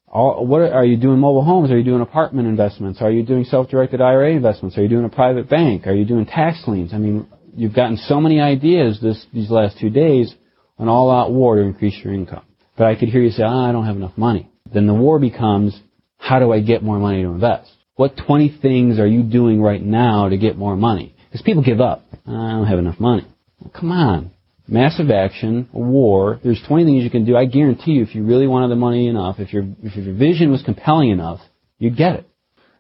all, 0.07 0.47
what 0.47 0.61
are, 0.61 0.73
are 0.73 0.85
you 0.85 0.97
doing 0.97 1.19
mobile 1.19 1.45
homes? 1.45 1.71
Are 1.71 1.79
you 1.79 1.85
doing 1.85 2.03
apartment 2.03 2.47
investments? 2.47 3.03
Are 3.03 3.11
you 3.11 3.25
doing 3.25 3.45
self-directed 3.45 4.01
IRA 4.01 4.31
investments? 4.33 4.79
Are 4.79 4.83
you 4.83 4.89
doing 4.89 5.05
a 5.05 5.09
private 5.09 5.49
bank? 5.49 5.87
Are 5.87 5.95
you 5.95 6.05
doing 6.05 6.27
tax 6.27 6.63
liens? 6.69 6.93
I 6.95 6.99
mean, 6.99 7.27
you've 7.57 7.75
gotten 7.75 7.97
so 7.97 8.21
many 8.21 8.41
ideas 8.41 9.01
this, 9.01 9.27
these 9.33 9.51
last 9.51 9.79
two 9.81 9.91
days, 9.91 10.33
an 10.79 10.89
all-out 10.89 11.33
war 11.33 11.57
to 11.57 11.63
increase 11.63 11.99
your 12.05 12.15
income. 12.15 12.45
But 12.77 12.87
I 12.87 12.95
could 12.95 13.09
hear 13.09 13.21
you 13.21 13.31
say, 13.31 13.43
ah, 13.43 13.69
I 13.69 13.73
don't 13.73 13.87
have 13.87 13.97
enough 13.97 14.17
money 14.17 14.53
then 14.73 14.87
the 14.87 14.95
war 14.95 15.19
becomes, 15.19 15.79
how 16.19 16.39
do 16.39 16.53
I 16.53 16.61
get 16.61 16.83
more 16.83 16.99
money 16.99 17.23
to 17.23 17.29
invest? 17.29 17.71
What 17.97 18.17
20 18.27 18.59
things 18.63 18.99
are 18.99 19.07
you 19.07 19.23
doing 19.23 19.61
right 19.61 19.83
now 19.83 20.29
to 20.29 20.37
get 20.37 20.57
more 20.57 20.77
money? 20.77 21.15
Because 21.27 21.43
people 21.43 21.63
give 21.63 21.81
up. 21.81 22.05
I 22.27 22.31
don't 22.31 22.67
have 22.67 22.79
enough 22.79 22.99
money. 22.99 23.27
Well, 23.61 23.73
come 23.79 23.93
on. 23.93 24.31
Massive 24.67 25.11
action, 25.11 25.69
a 25.75 25.79
war. 25.79 26.41
There's 26.43 26.63
20 26.67 26.85
things 26.85 27.05
you 27.05 27.11
can 27.11 27.25
do. 27.25 27.37
I 27.37 27.45
guarantee 27.45 27.93
you, 27.93 28.03
if 28.03 28.15
you 28.15 28.25
really 28.25 28.47
wanted 28.47 28.69
the 28.69 28.77
money 28.77 29.09
enough, 29.09 29.39
if 29.39 29.53
your, 29.53 29.65
if 29.83 29.97
your 29.97 30.15
vision 30.15 30.51
was 30.51 30.63
compelling 30.63 31.11
enough, 31.11 31.41
you'd 31.79 31.97
get 31.97 32.15
it. 32.15 32.29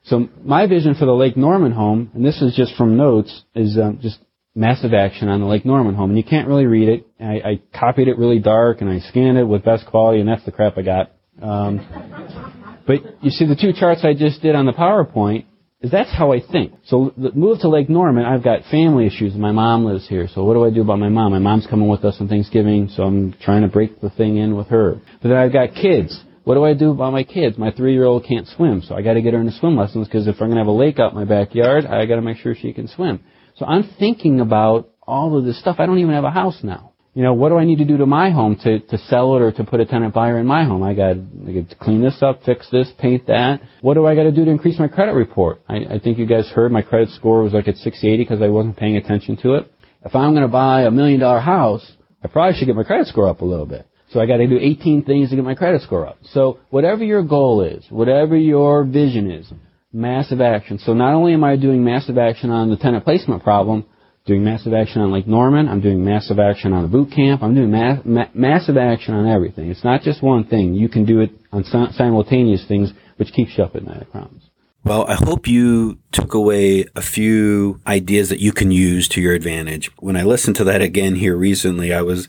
So 0.04 0.28
my 0.42 0.66
vision 0.66 0.94
for 0.94 1.04
the 1.04 1.12
Lake 1.12 1.36
Norman 1.36 1.72
home, 1.72 2.10
and 2.14 2.24
this 2.24 2.40
is 2.40 2.54
just 2.54 2.74
from 2.76 2.96
notes, 2.96 3.42
is 3.54 3.78
um, 3.78 3.98
just 4.00 4.18
massive 4.54 4.92
action 4.92 5.28
on 5.28 5.40
the 5.40 5.46
Lake 5.46 5.64
Norman 5.64 5.94
home. 5.94 6.10
And 6.10 6.18
you 6.18 6.24
can't 6.24 6.48
really 6.48 6.66
read 6.66 6.88
it. 6.88 7.06
I, 7.20 7.50
I 7.50 7.78
copied 7.78 8.08
it 8.08 8.18
really 8.18 8.38
dark 8.38 8.80
and 8.80 8.90
I 8.90 8.98
scanned 8.98 9.38
it 9.38 9.44
with 9.44 9.64
best 9.64 9.86
quality 9.86 10.20
and 10.20 10.28
that's 10.28 10.44
the 10.44 10.52
crap 10.52 10.76
I 10.76 10.82
got. 10.82 11.12
Um, 11.40 12.82
but 12.86 13.22
you 13.22 13.30
see, 13.30 13.46
the 13.46 13.56
two 13.56 13.72
charts 13.72 14.04
I 14.04 14.14
just 14.14 14.42
did 14.42 14.54
on 14.54 14.66
the 14.66 14.72
PowerPoint 14.72 15.46
is 15.80 15.90
that's 15.90 16.12
how 16.12 16.32
I 16.32 16.40
think. 16.40 16.74
So 16.86 17.12
the 17.16 17.32
move 17.32 17.60
to 17.60 17.68
Lake 17.68 17.88
Norman, 17.88 18.24
I've 18.24 18.44
got 18.44 18.64
family 18.70 19.06
issues. 19.06 19.34
My 19.34 19.52
mom 19.52 19.84
lives 19.84 20.08
here, 20.08 20.28
so 20.32 20.44
what 20.44 20.54
do 20.54 20.64
I 20.64 20.70
do 20.70 20.82
about 20.82 20.98
my 20.98 21.08
mom? 21.08 21.32
My 21.32 21.38
mom's 21.38 21.66
coming 21.66 21.88
with 21.88 22.04
us 22.04 22.16
on 22.20 22.28
Thanksgiving, 22.28 22.88
so 22.88 23.02
I'm 23.02 23.34
trying 23.42 23.62
to 23.62 23.68
break 23.68 24.00
the 24.00 24.10
thing 24.10 24.36
in 24.36 24.56
with 24.56 24.68
her. 24.68 25.00
But 25.20 25.28
then 25.28 25.36
I've 25.36 25.52
got 25.52 25.74
kids. 25.74 26.22
What 26.44 26.54
do 26.54 26.64
I 26.64 26.74
do 26.74 26.90
about 26.90 27.12
my 27.12 27.24
kids? 27.24 27.56
My 27.58 27.70
three-year-old 27.70 28.26
can't 28.26 28.46
swim, 28.48 28.82
so 28.82 28.94
I 28.94 29.02
got 29.02 29.14
to 29.14 29.22
get 29.22 29.32
her 29.32 29.40
into 29.40 29.52
swim 29.58 29.76
lessons 29.76 30.06
because 30.06 30.26
if 30.26 30.34
I'm 30.34 30.48
going 30.48 30.52
to 30.52 30.58
have 30.58 30.66
a 30.66 30.72
lake 30.72 30.98
out 30.98 31.12
in 31.12 31.18
my 31.18 31.24
backyard, 31.24 31.86
I 31.86 32.04
got 32.06 32.16
to 32.16 32.22
make 32.22 32.38
sure 32.38 32.54
she 32.54 32.72
can 32.72 32.88
swim. 32.88 33.20
So 33.62 33.66
I'm 33.68 33.94
thinking 33.98 34.40
about 34.40 34.90
all 35.02 35.38
of 35.38 35.44
this 35.44 35.58
stuff. 35.60 35.76
I 35.78 35.86
don't 35.86 35.98
even 35.98 36.14
have 36.14 36.24
a 36.24 36.30
house 36.30 36.58
now 36.64 36.92
you 37.14 37.22
know, 37.22 37.34
what 37.34 37.50
do 37.50 37.58
I 37.58 37.64
need 37.64 37.76
to 37.78 37.84
do 37.84 37.98
to 37.98 38.06
my 38.06 38.30
home 38.30 38.56
to, 38.64 38.80
to 38.80 38.98
sell 38.98 39.36
it 39.36 39.42
or 39.42 39.52
to 39.52 39.64
put 39.64 39.80
a 39.80 39.84
tenant 39.84 40.14
buyer 40.14 40.38
in 40.38 40.46
my 40.46 40.64
home? 40.64 40.82
I 40.82 40.94
got, 40.94 41.14
to 41.14 41.76
clean 41.78 42.00
this 42.00 42.22
up, 42.22 42.42
fix 42.44 42.68
this, 42.70 42.90
paint 42.98 43.26
that. 43.26 43.60
What 43.82 43.94
do 43.94 44.06
I 44.06 44.14
got 44.14 44.22
to 44.22 44.32
do 44.32 44.46
to 44.46 44.50
increase 44.50 44.78
my 44.78 44.88
credit 44.88 45.12
report? 45.12 45.62
I, 45.68 45.76
I 45.76 45.98
think 45.98 46.16
you 46.16 46.26
guys 46.26 46.48
heard 46.48 46.72
my 46.72 46.80
credit 46.80 47.10
score 47.10 47.42
was 47.42 47.52
like 47.52 47.68
at 47.68 47.76
680 47.76 48.24
because 48.24 48.40
I 48.42 48.48
wasn't 48.48 48.78
paying 48.78 48.96
attention 48.96 49.36
to 49.42 49.56
it. 49.56 49.70
If 50.04 50.14
I'm 50.14 50.32
going 50.32 50.42
to 50.42 50.48
buy 50.48 50.82
a 50.82 50.90
million 50.90 51.20
dollar 51.20 51.40
house, 51.40 51.86
I 52.24 52.28
probably 52.28 52.58
should 52.58 52.66
get 52.66 52.76
my 52.76 52.82
credit 52.82 53.08
score 53.08 53.28
up 53.28 53.42
a 53.42 53.44
little 53.44 53.66
bit. 53.66 53.86
So 54.10 54.20
I 54.20 54.26
got 54.26 54.38
to 54.38 54.46
do 54.46 54.58
18 54.58 55.04
things 55.04 55.30
to 55.30 55.36
get 55.36 55.44
my 55.44 55.54
credit 55.54 55.82
score 55.82 56.06
up. 56.06 56.18
So 56.32 56.60
whatever 56.70 57.04
your 57.04 57.22
goal 57.22 57.62
is, 57.62 57.84
whatever 57.90 58.36
your 58.36 58.84
vision 58.84 59.30
is, 59.30 59.52
massive 59.92 60.40
action. 60.40 60.78
So 60.78 60.94
not 60.94 61.14
only 61.14 61.34
am 61.34 61.44
I 61.44 61.56
doing 61.56 61.84
massive 61.84 62.18
action 62.18 62.50
on 62.50 62.70
the 62.70 62.76
tenant 62.76 63.04
placement 63.04 63.42
problem, 63.42 63.84
doing 64.24 64.44
massive 64.44 64.72
action 64.72 65.02
on 65.02 65.12
Lake 65.12 65.26
Norman. 65.26 65.68
I'm 65.68 65.80
doing 65.80 66.04
massive 66.04 66.38
action 66.38 66.72
on 66.72 66.82
the 66.82 66.88
boot 66.88 67.12
camp. 67.14 67.42
I'm 67.42 67.54
doing 67.54 67.70
ma- 67.70 68.02
ma- 68.04 68.30
massive 68.34 68.76
action 68.76 69.14
on 69.14 69.26
everything. 69.26 69.70
It's 69.70 69.84
not 69.84 70.02
just 70.02 70.22
one 70.22 70.44
thing. 70.44 70.74
You 70.74 70.88
can 70.88 71.04
do 71.04 71.20
it 71.20 71.30
on 71.52 71.64
simultaneous 71.64 72.64
things, 72.66 72.92
which 73.16 73.32
keeps 73.32 73.58
you 73.58 73.64
up 73.64 73.74
at 73.74 73.84
night, 73.84 74.02
I 74.02 74.04
promise. 74.04 74.42
Well, 74.84 75.06
I 75.06 75.14
hope 75.14 75.46
you 75.46 75.98
took 76.10 76.34
away 76.34 76.86
a 76.96 77.02
few 77.02 77.80
ideas 77.86 78.30
that 78.30 78.40
you 78.40 78.52
can 78.52 78.72
use 78.72 79.08
to 79.10 79.20
your 79.20 79.32
advantage. 79.32 79.90
When 79.98 80.16
I 80.16 80.24
listened 80.24 80.56
to 80.56 80.64
that 80.64 80.82
again 80.82 81.14
here 81.14 81.36
recently, 81.36 81.94
I 81.94 82.02
was 82.02 82.28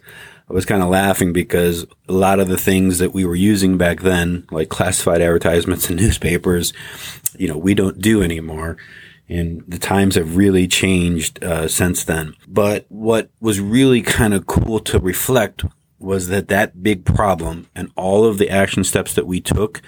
I 0.54 0.56
was 0.56 0.66
kind 0.66 0.84
of 0.84 0.89
laughing 0.89 1.34
because 1.34 1.86
a 2.08 2.13
lot 2.13 2.39
of 2.39 2.48
the 2.48 2.60
things 2.60 3.00
that 3.00 3.12
we 3.12 3.26
were 3.26 3.36
using 3.36 3.76
back 3.76 4.02
then, 4.02 4.46
like 4.52 4.70
classified 4.70 5.20
advertisements 5.20 5.89
and 5.89 6.00
newspapers, 6.00 6.74
you 7.38 7.48
know, 7.48 7.58
we 7.58 7.74
don't 7.74 8.00
do 8.00 8.22
anymore 8.22 8.78
and 9.28 9.63
the 9.68 9.80
times 9.80 10.13
have 10.13 10.36
really 10.38 10.68
changed 10.68 11.44
uh, 11.44 11.68
since 11.68 12.04
then. 12.04 12.36
But 12.48 12.86
what 12.89 13.32
was 13.39 13.60
really 13.60 14.04
kind 14.04 14.32
of 14.34 14.46
cool 14.46 14.80
to 14.82 15.00
reflect 15.00 15.63
was 15.98 16.28
that 16.28 16.50
that 16.50 16.84
big 16.84 17.04
problem 17.04 17.68
and 17.74 17.92
all 17.96 18.26
of 18.26 18.38
the 18.38 18.50
action 18.50 18.84
steps 18.84 19.16
that 19.16 19.26
we 19.26 19.42
took 19.42 19.82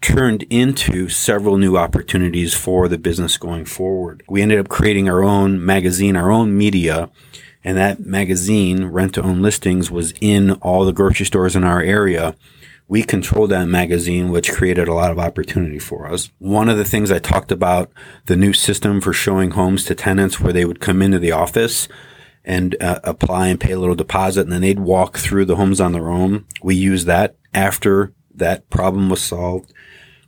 turned 0.00 0.44
into 0.44 1.08
several 1.08 1.58
new 1.58 1.76
opportunities 1.76 2.54
for 2.54 2.88
the 2.88 2.96
business 2.96 3.36
going 3.36 3.66
forward. 3.66 4.22
We 4.28 4.40
ended 4.40 4.60
up 4.60 4.68
creating 4.68 5.08
our 5.08 5.22
own 5.22 5.62
magazine, 5.64 6.16
our 6.16 6.30
own 6.30 6.56
media, 6.56 7.10
and 7.64 7.76
that 7.76 8.00
magazine, 8.00 8.86
Rent 8.86 9.14
to 9.14 9.22
Own 9.22 9.42
Listings, 9.42 9.90
was 9.90 10.12
in 10.20 10.52
all 10.52 10.84
the 10.84 10.92
grocery 10.92 11.26
stores 11.26 11.56
in 11.56 11.64
our 11.64 11.80
area 11.80 12.34
we 12.88 13.02
controlled 13.02 13.50
that 13.50 13.68
magazine, 13.68 14.30
which 14.30 14.50
created 14.50 14.88
a 14.88 14.94
lot 14.94 15.10
of 15.10 15.18
opportunity 15.18 15.78
for 15.78 16.06
us. 16.06 16.30
One 16.38 16.70
of 16.70 16.78
the 16.78 16.86
things 16.86 17.10
I 17.10 17.18
talked 17.18 17.52
about, 17.52 17.92
the 18.24 18.36
new 18.36 18.54
system 18.54 19.02
for 19.02 19.12
showing 19.12 19.52
homes 19.52 19.84
to 19.84 19.94
tenants 19.94 20.40
where 20.40 20.54
they 20.54 20.64
would 20.64 20.80
come 20.80 21.02
into 21.02 21.18
the 21.18 21.32
office 21.32 21.86
and 22.44 22.74
uh, 22.82 23.00
apply 23.04 23.48
and 23.48 23.60
pay 23.60 23.72
a 23.72 23.78
little 23.78 23.94
deposit 23.94 24.42
and 24.42 24.52
then 24.52 24.62
they'd 24.62 24.80
walk 24.80 25.18
through 25.18 25.44
the 25.44 25.56
homes 25.56 25.82
on 25.82 25.92
their 25.92 26.08
own. 26.08 26.46
We 26.62 26.74
used 26.76 27.06
that 27.06 27.36
after 27.52 28.14
that 28.34 28.70
problem 28.70 29.10
was 29.10 29.22
solved. 29.22 29.74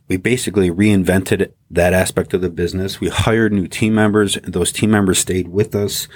We 0.07 0.17
basically 0.17 0.69
reinvented 0.69 1.53
that 1.71 1.93
aspect 1.93 2.33
of 2.35 2.41
the 2.41 2.49
business. 2.49 2.99
We 2.99 3.09
hired 3.09 3.53
new 3.53 3.67
team 3.67 3.95
members 3.95 4.37
those 4.43 4.71
team 4.71 4.91
members 4.91 5.17
stayed 5.17 5.47
with 5.47 5.73
us 5.73 6.07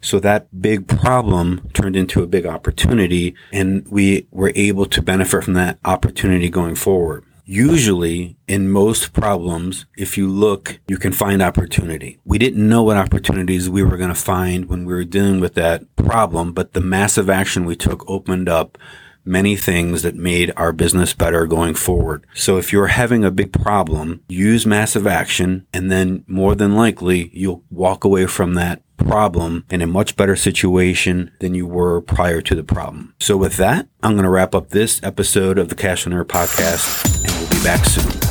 so 0.00 0.18
that 0.20 0.60
big 0.60 0.86
problem 0.86 1.68
turned 1.74 1.96
into 1.96 2.22
a 2.22 2.26
big 2.26 2.46
opportunity 2.46 3.34
and 3.52 3.86
we 3.88 4.26
were 4.30 4.52
able 4.54 4.86
to 4.86 5.02
benefit 5.02 5.44
from 5.44 5.54
that 5.54 5.78
opportunity 5.84 6.48
going 6.48 6.74
forward. 6.74 7.24
Usually 7.44 8.36
in 8.46 8.70
most 8.70 9.12
problems, 9.12 9.86
if 9.96 10.16
you 10.16 10.28
look, 10.28 10.78
you 10.86 10.96
can 10.96 11.12
find 11.12 11.42
opportunity. 11.42 12.18
We 12.24 12.38
didn't 12.38 12.68
know 12.68 12.84
what 12.84 12.96
opportunities 12.96 13.68
we 13.68 13.82
were 13.82 13.96
going 13.96 14.10
to 14.10 14.14
find 14.14 14.66
when 14.66 14.84
we 14.84 14.94
were 14.94 15.04
dealing 15.04 15.40
with 15.40 15.54
that 15.54 15.82
problem, 15.96 16.52
but 16.52 16.74
the 16.74 16.80
massive 16.80 17.28
action 17.28 17.64
we 17.64 17.74
took 17.74 18.08
opened 18.08 18.48
up 18.48 18.78
many 19.24 19.56
things 19.56 20.02
that 20.02 20.14
made 20.14 20.52
our 20.56 20.72
business 20.72 21.14
better 21.14 21.46
going 21.46 21.74
forward. 21.74 22.26
So 22.34 22.58
if 22.58 22.72
you're 22.72 22.88
having 22.88 23.24
a 23.24 23.30
big 23.30 23.52
problem, 23.52 24.22
use 24.28 24.66
massive 24.66 25.06
action 25.06 25.66
and 25.72 25.90
then 25.90 26.24
more 26.26 26.54
than 26.54 26.74
likely 26.74 27.30
you'll 27.32 27.62
walk 27.70 28.04
away 28.04 28.26
from 28.26 28.54
that 28.54 28.82
problem 28.96 29.64
in 29.70 29.82
a 29.82 29.86
much 29.86 30.16
better 30.16 30.36
situation 30.36 31.32
than 31.40 31.54
you 31.54 31.66
were 31.66 32.00
prior 32.00 32.40
to 32.42 32.54
the 32.54 32.64
problem. 32.64 33.14
So 33.18 33.36
with 33.36 33.56
that, 33.56 33.88
I'm 34.02 34.12
going 34.12 34.24
to 34.24 34.30
wrap 34.30 34.54
up 34.54 34.68
this 34.68 35.00
episode 35.02 35.58
of 35.58 35.68
the 35.68 35.74
Cashflowaire 35.74 36.24
podcast 36.24 37.24
and 37.24 37.32
we'll 37.40 37.50
be 37.50 37.64
back 37.64 37.84
soon. 37.84 38.29